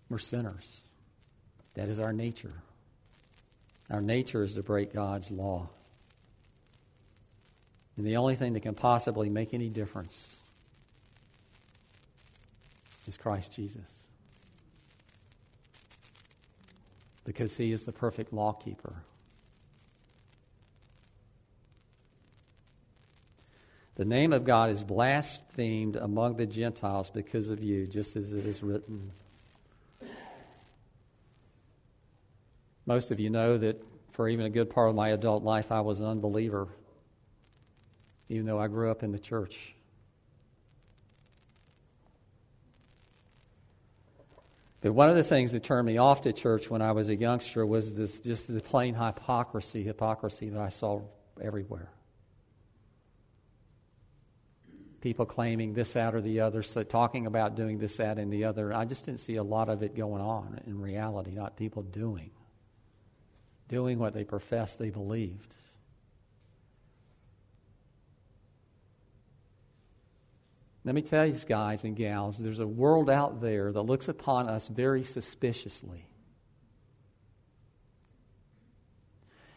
We're 0.09 0.17
sinners. 0.17 0.81
That 1.75 1.89
is 1.89 1.99
our 1.99 2.13
nature. 2.13 2.53
Our 3.89 4.01
nature 4.01 4.43
is 4.43 4.53
to 4.55 4.63
break 4.63 4.93
God's 4.93 5.31
law. 5.31 5.69
And 7.97 8.05
the 8.05 8.17
only 8.17 8.35
thing 8.35 8.53
that 8.53 8.61
can 8.61 8.73
possibly 8.73 9.29
make 9.29 9.53
any 9.53 9.69
difference 9.69 10.35
is 13.07 13.17
Christ 13.17 13.53
Jesus. 13.53 14.05
Because 17.25 17.55
he 17.57 17.71
is 17.71 17.83
the 17.83 17.91
perfect 17.91 18.33
law 18.33 18.53
keeper. 18.53 18.93
The 23.95 24.05
name 24.05 24.33
of 24.33 24.45
God 24.45 24.69
is 24.71 24.83
blasphemed 24.83 25.95
among 25.95 26.37
the 26.37 26.45
Gentiles 26.45 27.09
because 27.11 27.49
of 27.49 27.61
you, 27.61 27.85
just 27.85 28.15
as 28.15 28.33
it 28.33 28.45
is 28.45 28.63
written. 28.63 29.11
Most 32.91 33.09
of 33.09 33.21
you 33.21 33.29
know 33.29 33.57
that 33.57 33.81
for 34.09 34.27
even 34.27 34.45
a 34.45 34.49
good 34.49 34.69
part 34.69 34.89
of 34.89 34.95
my 34.95 35.11
adult 35.11 35.45
life, 35.45 35.71
I 35.71 35.79
was 35.79 36.01
an 36.01 36.07
unbeliever, 36.07 36.67
even 38.27 38.45
though 38.45 38.59
I 38.59 38.67
grew 38.67 38.91
up 38.91 39.01
in 39.01 39.13
the 39.13 39.17
church. 39.17 39.73
But 44.81 44.91
one 44.91 45.07
of 45.07 45.15
the 45.15 45.23
things 45.23 45.53
that 45.53 45.63
turned 45.63 45.85
me 45.85 45.99
off 45.99 46.19
to 46.23 46.33
church 46.33 46.69
when 46.69 46.81
I 46.81 46.91
was 46.91 47.07
a 47.07 47.15
youngster 47.15 47.65
was 47.65 47.93
this 47.93 48.19
just 48.19 48.53
the 48.53 48.59
plain 48.59 48.93
hypocrisy, 48.95 49.83
hypocrisy 49.83 50.49
that 50.49 50.59
I 50.59 50.67
saw 50.67 50.99
everywhere 51.41 51.89
people 54.99 55.25
claiming 55.25 55.73
this, 55.73 55.93
that, 55.93 56.13
or 56.13 56.21
the 56.21 56.41
other, 56.41 56.61
so 56.61 56.83
talking 56.83 57.25
about 57.25 57.55
doing 57.55 57.79
this, 57.79 57.95
that, 57.97 58.19
and 58.19 58.31
the 58.31 58.43
other. 58.43 58.71
I 58.71 58.85
just 58.85 59.05
didn't 59.05 59.21
see 59.21 59.37
a 59.37 59.43
lot 59.43 59.67
of 59.67 59.81
it 59.81 59.95
going 59.95 60.21
on 60.21 60.59
in 60.67 60.79
reality, 60.79 61.31
not 61.31 61.55
people 61.55 61.81
doing. 61.81 62.29
Doing 63.71 63.99
what 63.99 64.13
they 64.13 64.25
professed 64.25 64.79
they 64.79 64.89
believed. 64.89 65.55
Let 70.83 70.93
me 70.93 71.01
tell 71.01 71.25
you, 71.25 71.35
guys 71.47 71.85
and 71.85 71.95
gals, 71.95 72.37
there's 72.37 72.59
a 72.59 72.67
world 72.67 73.09
out 73.09 73.39
there 73.39 73.71
that 73.71 73.81
looks 73.83 74.09
upon 74.09 74.49
us 74.49 74.67
very 74.67 75.03
suspiciously. 75.03 76.05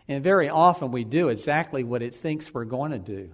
And 0.07 0.23
very 0.23 0.49
often 0.49 0.93
we 0.93 1.03
do 1.03 1.29
exactly 1.29 1.83
what 1.83 2.01
it 2.01 2.15
thinks 2.15 2.55
we're 2.55 2.67
going 2.67 2.93
to 2.93 3.01
do. 3.01 3.33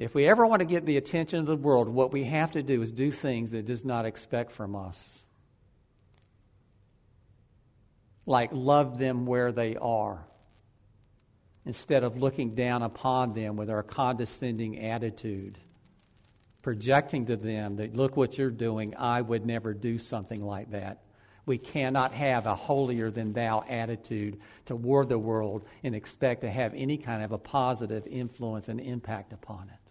If 0.00 0.12
we 0.12 0.26
ever 0.26 0.44
want 0.44 0.58
to 0.58 0.66
get 0.66 0.86
the 0.86 0.96
attention 0.96 1.38
of 1.38 1.46
the 1.46 1.54
world, 1.54 1.88
what 1.88 2.12
we 2.12 2.24
have 2.24 2.50
to 2.50 2.64
do 2.64 2.82
is 2.82 2.90
do 2.90 3.12
things 3.12 3.52
that 3.52 3.58
it 3.58 3.66
does 3.66 3.84
not 3.84 4.06
expect 4.06 4.50
from 4.50 4.74
us. 4.74 5.24
Like 8.26 8.50
love 8.52 8.98
them 8.98 9.26
where 9.26 9.52
they 9.52 9.76
are, 9.76 10.24
instead 11.66 12.04
of 12.04 12.20
looking 12.20 12.54
down 12.54 12.82
upon 12.82 13.34
them 13.34 13.56
with 13.56 13.70
our 13.70 13.82
condescending 13.82 14.80
attitude, 14.80 15.58
projecting 16.62 17.26
to 17.26 17.36
them 17.36 17.76
that, 17.76 17.94
look 17.94 18.16
what 18.16 18.38
you're 18.38 18.50
doing, 18.50 18.94
I 18.96 19.20
would 19.20 19.44
never 19.44 19.74
do 19.74 19.98
something 19.98 20.42
like 20.42 20.70
that. 20.70 21.02
We 21.46 21.58
cannot 21.58 22.14
have 22.14 22.46
a 22.46 22.54
holier 22.54 23.10
than 23.10 23.34
thou 23.34 23.62
attitude 23.68 24.40
toward 24.64 25.10
the 25.10 25.18
world 25.18 25.66
and 25.82 25.94
expect 25.94 26.40
to 26.40 26.50
have 26.50 26.72
any 26.74 26.96
kind 26.96 27.22
of 27.22 27.32
a 27.32 27.38
positive 27.38 28.06
influence 28.06 28.70
and 28.70 28.80
impact 28.80 29.34
upon 29.34 29.68
it. 29.68 29.83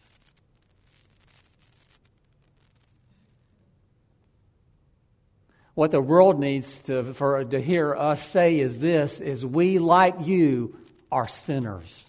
What 5.75 5.91
the 5.91 6.01
world 6.01 6.39
needs 6.39 6.83
to, 6.83 7.13
for, 7.13 7.43
to 7.43 7.59
hear 7.59 7.95
us 7.95 8.25
say 8.27 8.59
is 8.59 8.79
this 8.79 9.19
is 9.19 9.45
we 9.45 9.79
like 9.79 10.25
you 10.25 10.77
are 11.11 11.27
sinners. 11.27 12.05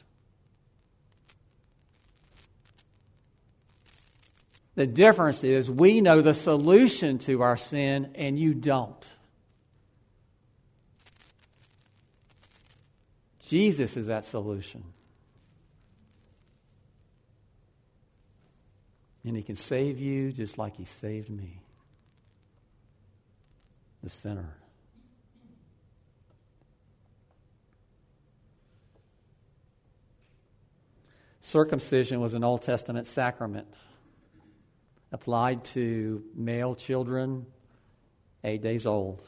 The 4.75 4.87
difference 4.87 5.45
is 5.45 5.71
we 5.71 6.01
know 6.01 6.21
the 6.21 6.35
solution 6.35 7.19
to 7.21 7.43
our 7.43 7.57
sin 7.57 8.11
and 8.17 8.39
you 8.39 8.55
don't. 8.55 9.11
Jesus 13.47 13.97
is 13.97 14.07
that 14.07 14.25
solution. 14.25 14.83
And 19.25 19.37
he 19.37 19.43
can 19.43 19.57
save 19.57 19.99
you 19.99 20.33
just 20.33 20.59
like 20.59 20.77
he 20.77 20.85
saved 20.85 21.31
me, 21.31 21.61
the 24.05 24.11
sinner. 24.11 24.55
Circumcision 31.41 32.21
was 32.21 32.35
an 32.35 32.45
Old 32.45 32.61
Testament 32.61 33.07
sacrament 33.07 33.67
applied 35.11 35.65
to 35.65 36.23
male 36.35 36.75
children 36.75 37.47
eight 38.43 38.61
days 38.61 38.87
old. 38.87 39.23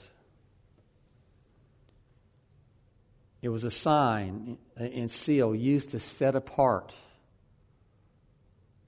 It 3.41 3.49
was 3.49 3.65
a 3.65 3.71
sign 3.71 4.59
and 4.77 5.11
seal 5.11 5.55
used 5.55 5.91
to 5.91 5.99
set 5.99 6.35
apart 6.35 6.93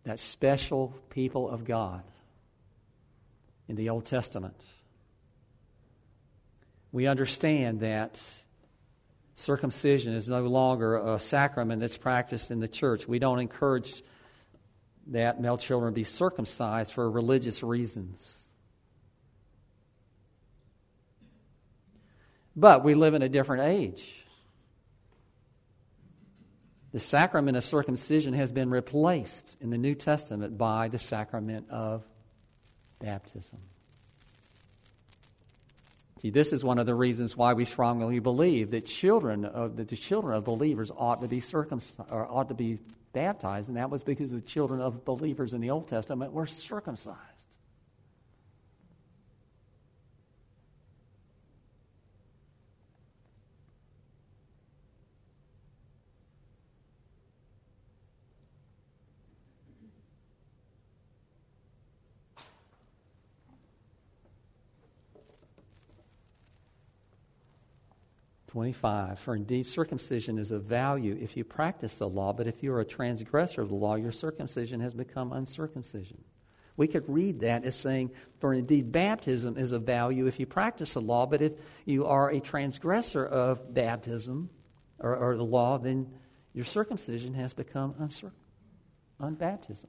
that 0.05 0.19
special 0.19 0.95
people 1.09 1.49
of 1.49 1.65
God 1.65 2.03
in 3.69 3.77
the 3.77 3.89
Old 3.89 4.05
Testament. 4.05 4.63
We 6.93 7.07
understand 7.07 7.81
that 7.81 8.21
circumcision 9.35 10.15
is 10.15 10.29
no 10.29 10.43
longer 10.43 10.97
a 10.97 11.19
sacrament 11.19 11.81
that's 11.81 11.99
practiced 11.99 12.51
in 12.51 12.61
the 12.61 12.69
church. 12.69 13.07
We 13.07 13.19
don't 13.19 13.39
encourage 13.39 14.03
that 15.09 15.41
male 15.41 15.57
children 15.57 15.95
be 15.95 16.05
circumcised 16.05 16.93
for 16.93 17.11
religious 17.11 17.63
reasons. 17.63 18.39
But 22.57 22.83
we 22.83 22.95
live 22.95 23.15
in 23.15 23.23
a 23.23 23.29
different 23.29 23.63
age. 23.63 24.25
The 26.93 26.99
sacrament 26.99 27.57
of 27.57 27.65
circumcision 27.65 28.33
has 28.35 28.51
been 28.51 28.71
replaced 28.71 29.57
in 29.61 29.71
the 29.71 29.79
New 29.79 29.95
Testament 29.95 30.59
by 30.59 30.89
the 30.89 30.99
sacrament 30.99 31.69
of 31.71 32.03
baptism. 32.99 33.59
See, 36.19 36.31
this 36.31 36.53
is 36.53 36.65
one 36.65 36.79
of 36.79 36.87
the 36.87 36.95
reasons 36.95 37.37
why 37.37 37.53
we 37.53 37.65
strongly 37.65 38.19
believe 38.19 38.73
that 38.73 38.87
children 38.87 39.45
of 39.45 39.77
that 39.77 39.89
the 39.89 39.97
children 39.97 40.37
of 40.37 40.45
believers 40.45 40.91
ought 40.97 41.21
to 41.23 41.29
be 41.29 41.41
circumcised 41.41 42.11
or 42.11 42.27
ought 42.29 42.49
to 42.49 42.55
be 42.55 42.79
baptized, 43.13 43.69
and 43.69 43.77
that 43.77 43.91
was 43.91 44.03
because 44.03 44.33
the 44.33 44.41
children 44.41 44.81
of 44.81 45.05
believers 45.05 45.55
in 45.55 45.61
the 45.61 45.71
Old 45.71 45.87
Testament 45.87 46.33
were 46.33 46.47
circumcised. 46.47 47.17
25. 68.59 69.21
For 69.21 69.37
indeed, 69.37 69.67
circumcision 69.67 70.37
is 70.37 70.51
of 70.51 70.65
value 70.65 71.17
if 71.21 71.37
you 71.37 71.45
practice 71.45 71.99
the 71.99 72.09
law, 72.09 72.33
but 72.33 72.49
if 72.49 72.61
you 72.61 72.73
are 72.73 72.81
a 72.81 72.85
transgressor 72.85 73.63
of 73.63 73.69
the 73.69 73.77
law, 73.77 73.95
your 73.95 74.11
circumcision 74.11 74.81
has 74.81 74.95
become 74.95 75.33
uncircumcision. 75.33 76.19
We 76.77 76.89
could 76.89 77.09
read 77.09 77.39
that 77.39 77.65
as 77.65 77.77
saying, 77.77 78.11
For 78.41 78.53
indeed, 78.53 78.91
baptism 78.91 79.57
is 79.57 79.71
of 79.71 79.83
value 79.85 80.27
if 80.27 80.41
you 80.41 80.47
practice 80.47 80.95
the 80.95 81.01
law, 81.01 81.25
but 81.25 81.41
if 81.41 81.53
you 81.85 82.07
are 82.07 82.31
a 82.31 82.41
transgressor 82.41 83.25
of 83.25 83.73
baptism 83.73 84.51
or, 84.99 85.15
or 85.15 85.37
the 85.37 85.45
law, 85.45 85.79
then 85.79 86.13
your 86.53 86.65
circumcision 86.65 87.35
has 87.35 87.55
become 87.55 87.95
uncir- 87.95 88.33
unbaptism. 89.21 89.87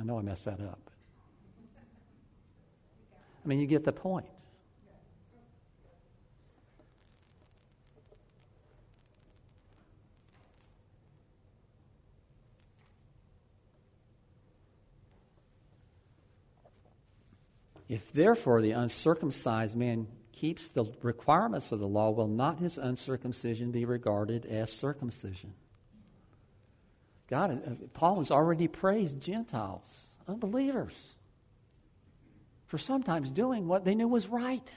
I 0.00 0.04
know 0.04 0.18
I 0.18 0.22
messed 0.22 0.46
that 0.46 0.60
up. 0.62 0.90
I 3.44 3.48
mean, 3.48 3.58
you 3.58 3.66
get 3.66 3.84
the 3.84 3.92
point. 3.92 4.31
If 17.88 18.12
therefore 18.12 18.62
the 18.62 18.72
uncircumcised 18.72 19.76
man 19.76 20.06
keeps 20.32 20.68
the 20.68 20.84
requirements 21.02 21.72
of 21.72 21.78
the 21.78 21.86
law, 21.86 22.10
will 22.10 22.28
not 22.28 22.58
his 22.58 22.78
uncircumcision 22.78 23.70
be 23.70 23.84
regarded 23.84 24.46
as 24.46 24.72
circumcision? 24.72 25.54
God, 27.28 27.50
uh, 27.66 27.86
Paul 27.94 28.16
has 28.18 28.30
already 28.30 28.68
praised 28.68 29.20
Gentiles, 29.20 30.12
unbelievers, 30.28 31.14
for 32.66 32.78
sometimes 32.78 33.30
doing 33.30 33.68
what 33.68 33.84
they 33.84 33.94
knew 33.94 34.08
was 34.08 34.28
right. 34.28 34.70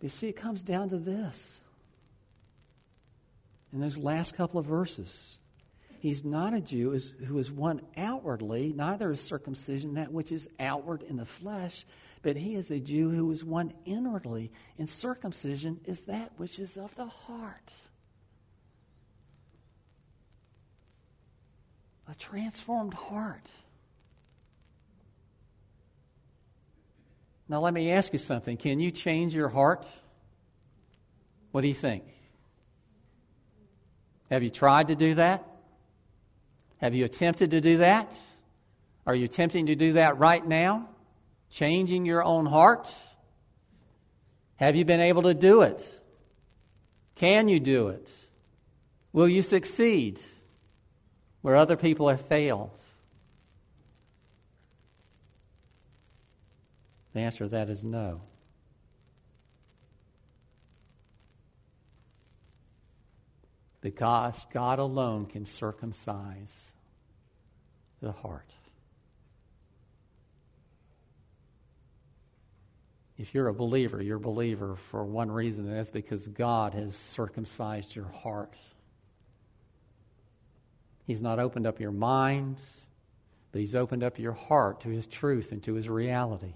You 0.00 0.08
see, 0.08 0.28
it 0.28 0.36
comes 0.36 0.62
down 0.62 0.88
to 0.90 0.98
this. 0.98 1.60
In 3.72 3.80
those 3.80 3.96
last 3.96 4.34
couple 4.34 4.58
of 4.58 4.66
verses, 4.66 5.38
He's 6.00 6.24
not 6.24 6.54
a 6.54 6.62
Jew 6.62 6.98
who 7.26 7.38
is 7.38 7.52
one 7.52 7.82
outwardly, 7.94 8.72
neither 8.74 9.12
is 9.12 9.20
circumcision 9.20 9.94
that 9.94 10.10
which 10.10 10.32
is 10.32 10.48
outward 10.58 11.02
in 11.02 11.16
the 11.18 11.26
flesh, 11.26 11.84
but 12.22 12.36
he 12.36 12.54
is 12.54 12.70
a 12.70 12.80
Jew 12.80 13.10
who 13.10 13.30
is 13.30 13.44
one 13.44 13.74
inwardly, 13.84 14.50
and 14.78 14.88
circumcision 14.88 15.78
is 15.84 16.04
that 16.04 16.32
which 16.38 16.58
is 16.58 16.78
of 16.78 16.94
the 16.96 17.04
heart. 17.04 17.72
A 22.10 22.14
transformed 22.14 22.94
heart. 22.94 23.46
Now, 27.46 27.60
let 27.60 27.74
me 27.74 27.90
ask 27.90 28.14
you 28.14 28.18
something. 28.18 28.56
Can 28.56 28.80
you 28.80 28.90
change 28.90 29.34
your 29.34 29.50
heart? 29.50 29.86
What 31.52 31.60
do 31.60 31.68
you 31.68 31.74
think? 31.74 32.04
Have 34.30 34.42
you 34.42 34.50
tried 34.50 34.88
to 34.88 34.94
do 34.94 35.16
that? 35.16 35.49
Have 36.80 36.94
you 36.94 37.04
attempted 37.04 37.50
to 37.50 37.60
do 37.60 37.78
that? 37.78 38.12
Are 39.06 39.14
you 39.14 39.24
attempting 39.24 39.66
to 39.66 39.74
do 39.74 39.94
that 39.94 40.18
right 40.18 40.46
now? 40.46 40.88
Changing 41.50 42.06
your 42.06 42.24
own 42.24 42.46
heart? 42.46 42.90
Have 44.56 44.76
you 44.76 44.84
been 44.84 45.00
able 45.00 45.22
to 45.22 45.34
do 45.34 45.62
it? 45.62 45.86
Can 47.16 47.48
you 47.48 47.60
do 47.60 47.88
it? 47.88 48.08
Will 49.12 49.28
you 49.28 49.42
succeed 49.42 50.20
where 51.42 51.56
other 51.56 51.76
people 51.76 52.08
have 52.08 52.20
failed? 52.20 52.78
The 57.12 57.20
answer 57.20 57.44
to 57.44 57.50
that 57.50 57.68
is 57.68 57.82
no. 57.82 58.22
Because 63.80 64.46
God 64.52 64.78
alone 64.78 65.26
can 65.26 65.44
circumcise 65.44 66.72
the 68.02 68.12
heart. 68.12 68.52
If 73.20 73.34
you're 73.34 73.48
a 73.48 73.54
believer, 73.54 74.00
you're 74.02 74.16
a 74.16 74.20
believer 74.20 74.76
for 74.76 75.04
one 75.04 75.30
reason, 75.30 75.66
and 75.66 75.76
that's 75.76 75.90
because 75.90 76.26
God 76.26 76.72
has 76.72 76.96
circumcised 76.96 77.94
your 77.94 78.08
heart. 78.08 78.54
He's 81.06 81.20
not 81.20 81.38
opened 81.38 81.66
up 81.66 81.80
your 81.80 81.92
mind, 81.92 82.60
but 83.52 83.58
He's 83.58 83.74
opened 83.74 84.02
up 84.02 84.18
your 84.18 84.32
heart 84.32 84.80
to 84.80 84.88
His 84.88 85.06
truth 85.06 85.52
and 85.52 85.62
to 85.64 85.74
His 85.74 85.86
reality. 85.86 86.54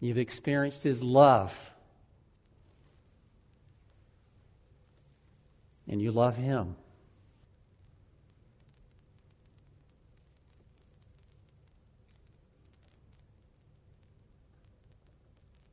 You've 0.00 0.18
experienced 0.18 0.82
His 0.82 1.02
love. 1.02 1.72
And 5.90 6.00
you 6.00 6.12
love 6.12 6.36
Him. 6.36 6.76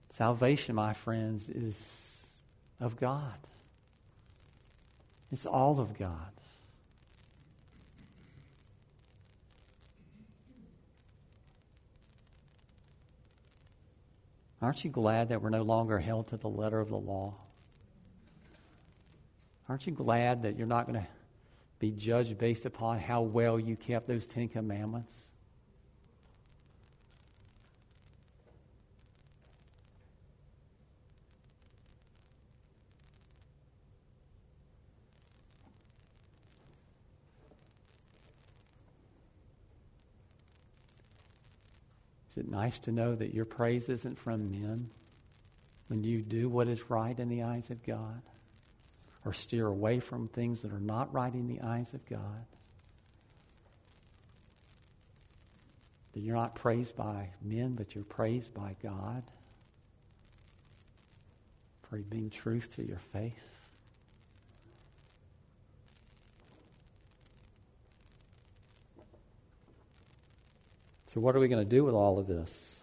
Salvation, 0.09 0.73
my 0.73 0.93
friends, 0.93 1.47
is 1.47 2.25
of 2.79 2.97
God. 2.97 3.37
It's 5.31 5.45
all 5.45 5.79
of 5.79 5.95
God. 5.95 6.31
Aren't 14.59 14.83
you 14.83 14.89
glad 14.89 15.29
that 15.29 15.43
we're 15.43 15.51
no 15.51 15.61
longer 15.61 15.99
held 15.99 16.29
to 16.29 16.37
the 16.37 16.49
letter 16.49 16.79
of 16.79 16.89
the 16.89 16.97
law? 16.97 17.35
Aren't 19.69 19.85
you 19.85 19.91
glad 19.91 20.43
that 20.43 20.57
you're 20.57 20.65
not 20.65 20.87
going 20.87 21.01
to 21.01 21.07
be 21.79 21.91
judged 21.91 22.37
based 22.37 22.65
upon 22.65 22.99
how 22.99 23.21
well 23.21 23.59
you 23.59 23.75
kept 23.75 24.07
those 24.07 24.25
Ten 24.25 24.47
Commandments? 24.47 25.21
Is 42.29 42.37
it 42.37 42.49
nice 42.49 42.77
to 42.79 42.91
know 42.91 43.15
that 43.15 43.33
your 43.33 43.45
praise 43.45 43.89
isn't 43.89 44.17
from 44.17 44.51
men 44.51 44.91
when 45.87 46.03
you 46.03 46.21
do 46.21 46.47
what 46.47 46.67
is 46.67 46.89
right 46.89 47.17
in 47.17 47.29
the 47.29 47.43
eyes 47.43 47.71
of 47.71 47.83
God 47.83 48.21
or 49.27 49.33
steer 49.33 49.67
away 49.67 49.99
from 49.99 50.29
things 50.29 50.61
that 50.61 50.71
are 50.71 50.79
not 50.79 51.13
right 51.13 51.33
in 51.33 51.47
the 51.47 51.59
eyes 51.61 51.93
of 51.93 52.05
God? 52.05 52.45
That 56.13 56.21
you're 56.21 56.37
not 56.37 56.55
praised 56.55 56.95
by 56.95 57.31
men, 57.41 57.75
but 57.75 57.93
you're 57.93 58.05
praised 58.05 58.53
by 58.53 58.77
God 58.81 59.23
for 61.89 61.97
being 61.97 62.29
truth 62.29 62.75
to 62.77 62.87
your 62.87 62.99
faith? 63.11 63.33
So, 71.07 71.19
what 71.19 71.35
are 71.35 71.39
we 71.39 71.47
going 71.49 71.63
to 71.63 71.69
do 71.69 71.83
with 71.83 71.95
all 71.95 72.19
of 72.19 72.27
this? 72.27 72.79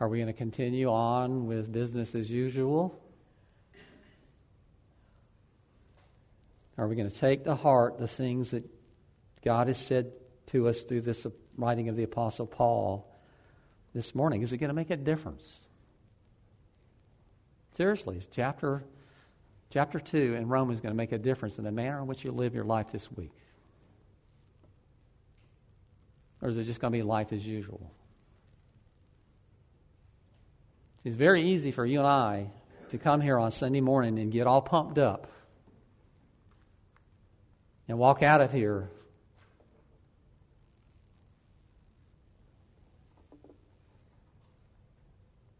Are 0.00 0.08
we 0.08 0.16
going 0.16 0.28
to 0.28 0.32
continue 0.32 0.90
on 0.90 1.46
with 1.46 1.70
business 1.70 2.14
as 2.14 2.30
usual? 2.30 2.98
Are 6.78 6.88
we 6.88 6.96
going 6.96 7.10
to 7.10 7.14
take 7.14 7.44
to 7.44 7.54
heart 7.54 7.98
the 7.98 8.08
things 8.08 8.52
that 8.52 8.64
God 9.44 9.68
has 9.68 9.76
said 9.76 10.12
to 10.46 10.68
us 10.68 10.84
through 10.84 11.02
this 11.02 11.26
writing 11.58 11.90
of 11.90 11.96
the 11.96 12.02
Apostle 12.02 12.46
Paul 12.46 13.14
this 13.94 14.14
morning? 14.14 14.40
Is 14.40 14.54
it 14.54 14.56
going 14.56 14.68
to 14.68 14.74
make 14.74 14.88
a 14.88 14.96
difference? 14.96 15.60
Seriously, 17.72 18.16
is 18.16 18.26
chapter, 18.26 18.82
chapter 19.68 20.00
2 20.00 20.34
in 20.34 20.48
Romans 20.48 20.80
going 20.80 20.94
to 20.94 20.96
make 20.96 21.12
a 21.12 21.18
difference 21.18 21.58
in 21.58 21.64
the 21.64 21.70
manner 21.70 22.00
in 22.00 22.06
which 22.06 22.24
you 22.24 22.32
live 22.32 22.54
your 22.54 22.64
life 22.64 22.90
this 22.90 23.12
week? 23.12 23.32
Or 26.40 26.48
is 26.48 26.56
it 26.56 26.64
just 26.64 26.80
going 26.80 26.90
to 26.90 26.98
be 26.98 27.02
life 27.02 27.34
as 27.34 27.46
usual? 27.46 27.92
It's 31.04 31.16
very 31.16 31.42
easy 31.42 31.70
for 31.70 31.86
you 31.86 31.98
and 31.98 32.08
I 32.08 32.50
to 32.90 32.98
come 32.98 33.20
here 33.20 33.38
on 33.38 33.50
Sunday 33.50 33.80
morning 33.80 34.18
and 34.18 34.30
get 34.30 34.46
all 34.46 34.60
pumped 34.60 34.98
up 34.98 35.30
and 37.88 37.98
walk 37.98 38.22
out 38.22 38.40
of 38.40 38.52
here 38.52 38.90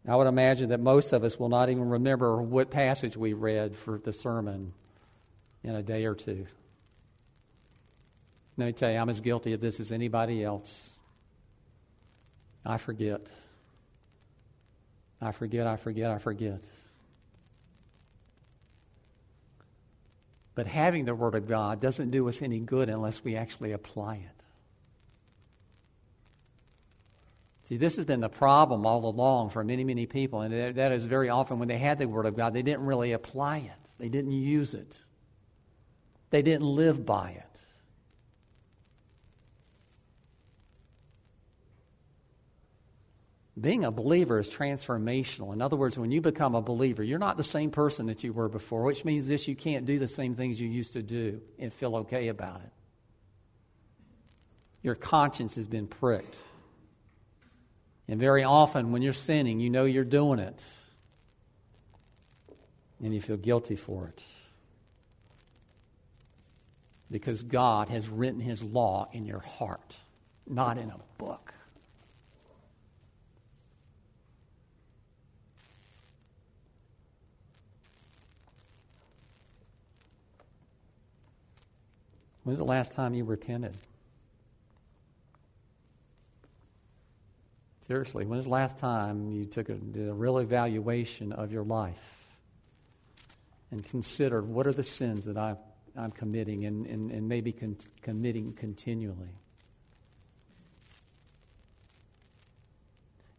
I 0.07 0.15
would 0.15 0.27
imagine 0.27 0.69
that 0.69 0.79
most 0.79 1.13
of 1.13 1.23
us 1.23 1.39
will 1.39 1.49
not 1.49 1.69
even 1.69 1.89
remember 1.89 2.41
what 2.41 2.71
passage 2.71 3.15
we 3.15 3.33
read 3.33 3.75
for 3.75 3.99
the 3.99 4.11
sermon 4.11 4.73
in 5.63 5.75
a 5.75 5.83
day 5.83 6.05
or 6.05 6.15
two. 6.15 6.47
Let 8.57 8.65
me 8.65 8.71
tell 8.73 8.91
you, 8.91 8.97
I'm 8.97 9.09
as 9.09 9.21
guilty 9.21 9.53
of 9.53 9.61
this 9.61 9.79
as 9.79 9.91
anybody 9.91 10.43
else. 10.43 10.89
I 12.65 12.77
forget. 12.77 13.31
I 15.21 15.31
forget, 15.31 15.67
I 15.67 15.75
forget, 15.75 16.09
I 16.09 16.17
forget. 16.17 16.61
But 20.55 20.67
having 20.67 21.05
the 21.05 21.15
Word 21.15 21.35
of 21.35 21.47
God 21.47 21.79
doesn't 21.79 22.11
do 22.11 22.27
us 22.27 22.41
any 22.41 22.59
good 22.59 22.89
unless 22.89 23.23
we 23.23 23.35
actually 23.35 23.71
apply 23.71 24.15
it. 24.15 24.43
See, 27.63 27.77
this 27.77 27.95
has 27.95 28.05
been 28.05 28.19
the 28.19 28.29
problem 28.29 28.85
all 28.85 29.05
along 29.05 29.51
for 29.51 29.63
many, 29.63 29.83
many 29.83 30.05
people, 30.05 30.41
and 30.41 30.75
that 30.75 30.91
is 30.91 31.05
very 31.05 31.29
often 31.29 31.59
when 31.59 31.69
they 31.69 31.77
had 31.77 31.99
the 31.99 32.07
Word 32.07 32.25
of 32.25 32.35
God, 32.35 32.53
they 32.53 32.63
didn't 32.63 32.85
really 32.85 33.13
apply 33.13 33.59
it, 33.59 33.89
they 33.97 34.09
didn't 34.09 34.33
use 34.33 34.73
it, 34.73 34.97
they 36.31 36.41
didn't 36.41 36.65
live 36.65 37.05
by 37.05 37.29
it. 37.31 37.50
Being 43.59 43.83
a 43.83 43.91
believer 43.91 44.39
is 44.39 44.49
transformational. 44.49 45.51
In 45.51 45.61
other 45.61 45.75
words, 45.75 45.97
when 45.97 46.11
you 46.11 46.21
become 46.21 46.55
a 46.55 46.61
believer, 46.61 47.03
you're 47.03 47.19
not 47.19 47.35
the 47.35 47.43
same 47.43 47.69
person 47.69 48.05
that 48.05 48.23
you 48.23 48.31
were 48.31 48.47
before, 48.47 48.83
which 48.83 49.03
means 49.03 49.27
this 49.27 49.47
you 49.47 49.55
can't 49.55 49.85
do 49.85 49.99
the 49.99 50.07
same 50.07 50.35
things 50.35 50.59
you 50.59 50.69
used 50.69 50.93
to 50.93 51.01
do 51.01 51.41
and 51.59 51.73
feel 51.73 51.97
okay 51.97 52.29
about 52.29 52.61
it. 52.61 52.71
Your 54.83 54.95
conscience 54.95 55.55
has 55.55 55.67
been 55.67 55.87
pricked. 55.87 56.37
And 58.07 58.19
very 58.19 58.43
often, 58.43 58.91
when 58.93 59.01
you're 59.01 59.13
sinning, 59.13 59.59
you 59.59 59.69
know 59.69 59.85
you're 59.85 60.03
doing 60.03 60.39
it. 60.39 60.63
And 63.03 63.13
you 63.13 63.19
feel 63.19 63.37
guilty 63.37 63.75
for 63.75 64.07
it. 64.07 64.23
Because 67.09 67.43
God 67.43 67.89
has 67.89 68.07
written 68.07 68.39
His 68.39 68.63
law 68.63 69.09
in 69.11 69.25
your 69.25 69.39
heart, 69.39 69.97
not 70.47 70.77
in 70.77 70.89
a 70.89 70.99
book. 71.17 71.53
When's 82.43 82.57
the 82.57 82.65
last 82.65 82.93
time 82.93 83.13
you 83.13 83.23
repented? 83.23 83.75
Seriously, 87.81 88.25
when's 88.25 88.45
the 88.45 88.51
last 88.51 88.77
time 88.79 89.31
you 89.31 89.45
took 89.45 89.69
a, 89.69 89.73
did 89.73 90.07
a 90.07 90.13
real 90.13 90.37
evaluation 90.37 91.31
of 91.33 91.51
your 91.51 91.63
life 91.63 91.97
and 93.69 93.83
considered 93.83 94.47
what 94.47 94.65
are 94.65 94.73
the 94.73 94.83
sins 94.83 95.25
that 95.25 95.37
i 95.37 95.55
am 95.97 96.11
committing 96.11 96.65
and, 96.65 96.85
and, 96.87 97.11
and 97.11 97.27
maybe 97.27 97.51
con- 97.51 97.77
committing 98.01 98.53
continually? 98.53 99.35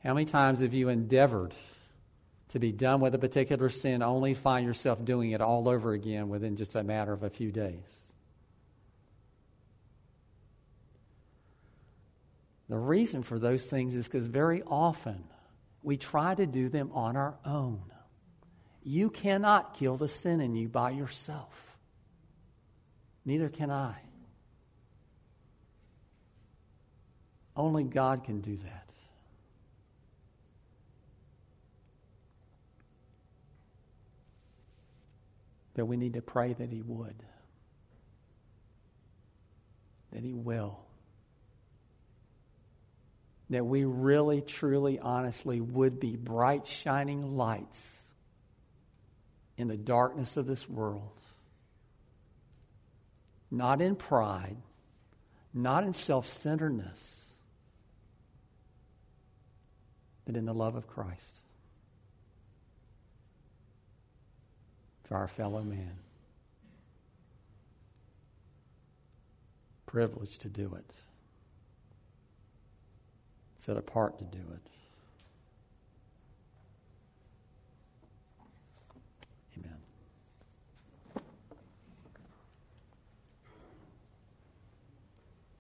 How 0.05 0.15
many 0.15 0.27
times 0.27 0.61
have 0.61 0.75
you 0.75 0.89
endeavored 0.89 1.55
to 2.49 2.59
be 2.59 2.73
done 2.73 3.01
with 3.01 3.15
a 3.15 3.19
particular 3.19 3.69
sin, 3.69 4.03
only 4.03 4.35
find 4.35 4.67
yourself 4.67 5.03
doing 5.05 5.31
it 5.31 5.41
all 5.41 5.69
over 5.69 5.93
again 5.93 6.29
within 6.29 6.57
just 6.57 6.75
a 6.75 6.83
matter 6.83 7.13
of 7.13 7.23
a 7.23 7.31
few 7.31 7.51
days? 7.51 8.12
The 12.73 12.79
reason 12.79 13.23
for 13.23 13.39
those 13.39 13.67
things 13.67 13.97
is 13.97 14.07
because 14.07 14.27
very 14.29 14.63
often 14.63 15.25
we 15.83 15.99
try 15.99 16.35
to 16.35 16.47
do 16.47 16.71
them 16.71 16.91
on 16.95 17.19
our 17.19 17.35
own. 17.45 17.83
You 18.83 19.11
cannot 19.11 19.75
kill 19.75 19.99
the 19.99 20.09
sin 20.09 20.41
in 20.41 20.57
you 20.57 20.71
by 20.71 20.93
yourself. 20.93 21.77
Neither 23.27 23.51
can 23.51 23.71
I. 23.71 23.97
Only 27.55 27.85
God 27.85 28.25
can 28.25 28.41
do 28.41 28.57
that. 28.57 28.91
But 35.75 35.85
we 35.85 35.99
need 35.99 36.15
to 36.15 36.23
pray 36.23 36.55
that 36.55 36.71
He 36.71 36.81
would, 36.81 37.23
that 40.11 40.25
He 40.25 40.33
will. 40.33 40.82
That 43.53 43.67
we 43.67 43.85
really, 43.85 44.41
truly, 44.41 44.99
honestly 44.99 45.61
would 45.61 46.01
be 46.01 46.17
bright, 46.17 46.67
shining 46.67 47.37
lights 47.37 48.01
in 49.59 49.69
the 49.69 49.77
darkness 49.77 50.39
of 50.39 50.47
this 50.47 50.67
world. 50.67 51.21
Not 53.51 53.83
in 53.83 53.95
pride, 53.95 54.57
not 55.53 55.85
in 55.85 55.93
self 55.93 56.27
centeredness, 56.27 57.27
but 60.25 60.35
in 60.35 60.47
the 60.47 60.55
love 60.55 60.75
of 60.75 60.87
Christ 60.87 61.43
for 65.05 65.19
our 65.19 65.29
fellow 65.29 65.63
man. 65.63 65.99
Privileged 69.85 70.41
to 70.41 70.49
do 70.49 70.75
it, 70.75 70.91
set 73.63 73.77
apart 73.77 74.19
to 74.19 74.25
do 74.25 74.41
it. 74.55 74.69